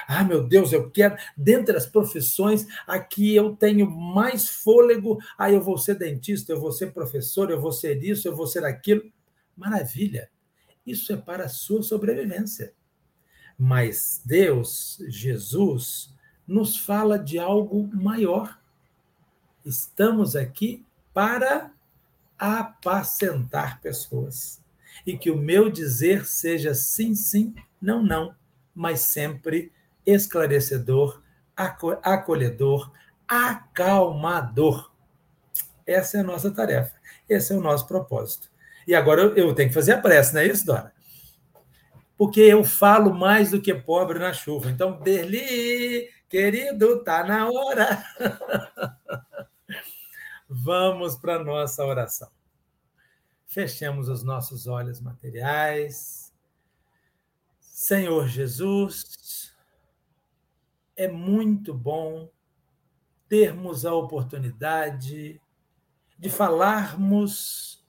[0.07, 5.17] Ah, meu Deus, eu quero, dentre as profissões, aqui eu tenho mais fôlego.
[5.37, 8.47] Ah, eu vou ser dentista, eu vou ser professor, eu vou ser isso, eu vou
[8.47, 9.03] ser aquilo.
[9.55, 10.29] Maravilha.
[10.85, 12.73] Isso é para a sua sobrevivência.
[13.57, 16.13] Mas Deus, Jesus,
[16.47, 18.59] nos fala de algo maior.
[19.65, 21.71] Estamos aqui para
[22.37, 24.61] apacentar pessoas.
[25.05, 28.35] E que o meu dizer seja sim, sim, não, não,
[28.73, 29.71] mas sempre
[30.05, 31.21] esclarecedor,
[31.55, 32.91] acolhedor,
[33.27, 34.91] acalmador.
[35.85, 36.93] Essa é a nossa tarefa,
[37.29, 38.49] esse é o nosso propósito.
[38.87, 40.93] E agora eu, tenho que fazer a prece, não é isso, Dora?
[42.17, 44.71] Porque eu falo mais do que pobre na chuva.
[44.71, 48.03] Então, Derli, querido, tá na hora.
[50.49, 52.29] Vamos para a nossa oração.
[53.45, 56.33] Fechemos os nossos olhos materiais.
[57.59, 59.53] Senhor Jesus,
[60.95, 62.29] é muito bom
[63.27, 65.41] termos a oportunidade
[66.17, 67.85] de falarmos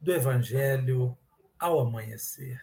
[0.00, 1.16] do Evangelho
[1.58, 2.60] ao amanhecer.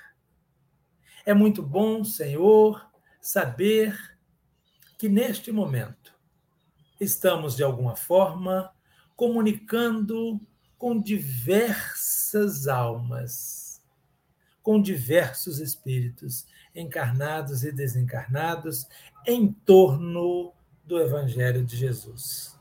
[1.25, 2.85] É muito bom, Senhor,
[3.19, 4.17] saber
[4.97, 6.13] que neste momento
[6.99, 8.73] estamos, de alguma forma,
[9.17, 10.39] comunicando
[10.77, 13.81] com diversas almas,
[14.61, 16.45] com diversos espíritos,
[16.75, 18.85] encarnados e desencarnados,
[19.25, 20.53] em torno
[20.85, 22.55] do Evangelho de Jesus.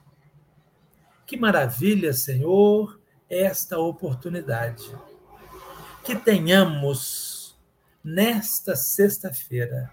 [1.27, 2.99] Que maravilha, Senhor,
[3.29, 4.91] esta oportunidade.
[6.03, 7.55] Que tenhamos,
[8.03, 9.93] nesta sexta-feira,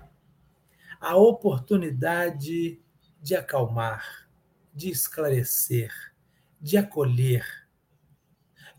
[1.02, 2.80] a oportunidade
[3.22, 4.30] de acalmar,
[4.74, 6.13] de esclarecer,
[6.64, 7.46] de acolher,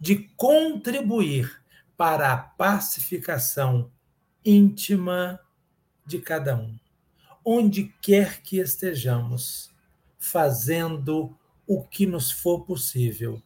[0.00, 1.62] de contribuir
[1.98, 3.92] para a pacificação
[4.42, 5.38] íntima
[6.06, 6.78] de cada um,
[7.44, 9.70] onde quer que estejamos,
[10.18, 13.42] fazendo o que nos for possível,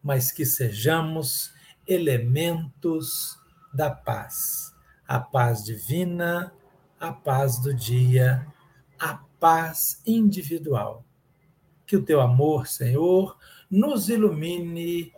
[0.00, 1.52] mas que sejamos
[1.84, 3.36] elementos
[3.74, 4.72] da paz,
[5.06, 6.52] a paz divina,
[7.00, 8.46] a paz do dia,
[9.00, 11.04] a paz individual.
[11.84, 13.36] Que o teu amor, Senhor,
[13.70, 15.12] nos ilumine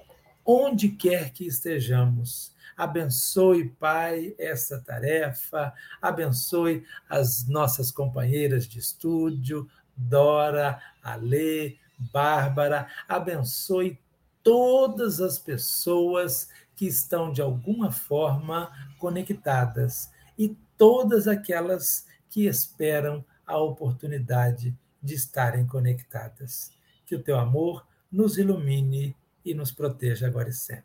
[0.44, 2.53] onde quer que estejamos.
[2.76, 11.76] Abençoe, Pai, essa tarefa, abençoe as nossas companheiras de estúdio, Dora, Alê,
[12.12, 13.98] Bárbara, abençoe
[14.42, 23.59] todas as pessoas que estão de alguma forma conectadas e todas aquelas que esperam a
[23.59, 26.72] oportunidade de estarem conectadas.
[27.05, 30.84] Que o teu amor nos ilumine e nos proteja agora e sempre.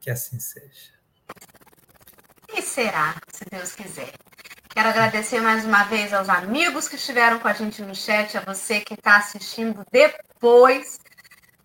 [0.00, 0.92] Que assim seja.
[2.56, 4.12] E será, se Deus quiser.
[4.70, 8.40] Quero agradecer mais uma vez aos amigos que estiveram com a gente no chat, a
[8.40, 10.98] você que está assistindo depois.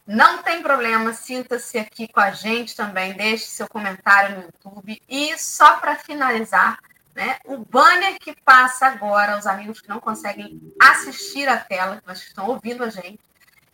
[0.06, 5.02] Não tem problema, sinta-se aqui com a gente também, deixe seu comentário no YouTube.
[5.08, 6.80] E só para finalizar,
[7.16, 12.22] né, o banner que passa agora aos amigos que não conseguem assistir a tela, mas
[12.22, 13.20] que estão ouvindo a gente,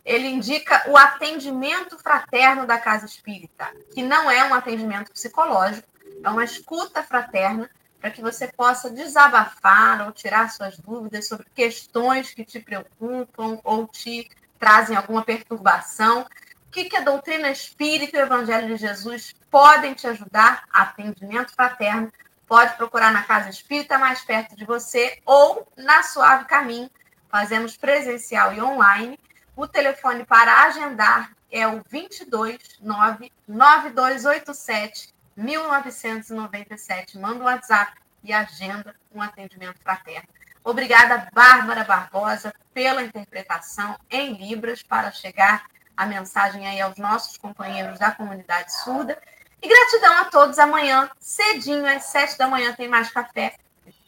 [0.06, 5.88] ele indica o atendimento fraterno da Casa Espírita, que não é um atendimento psicológico,
[6.22, 7.68] é uma escuta fraterna
[8.00, 13.88] para que você possa desabafar ou tirar suas dúvidas sobre questões que te preocupam ou
[13.88, 14.30] te
[14.60, 16.20] trazem alguma perturbação.
[16.20, 20.64] O que, que a doutrina espírita e o Evangelho de Jesus podem te ajudar?
[20.72, 22.12] Atendimento fraterno.
[22.46, 26.88] Pode procurar na Casa Espírita mais perto de você ou na Suave Caminho.
[27.28, 29.18] Fazemos presencial e online
[29.56, 37.18] o telefone para agendar é o 22 9287 1997.
[37.18, 37.92] Manda um WhatsApp
[38.22, 40.28] e agenda um atendimento fraterno.
[40.62, 45.64] Obrigada, Bárbara Barbosa, pela interpretação em Libras para chegar
[45.96, 49.18] a mensagem aí aos nossos companheiros da comunidade surda.
[49.62, 50.58] E gratidão a todos.
[50.58, 53.54] Amanhã, cedinho, às sete da manhã, tem mais café.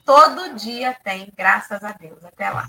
[0.05, 2.23] Todo dia tem, graças a Deus.
[2.25, 2.69] Até lá.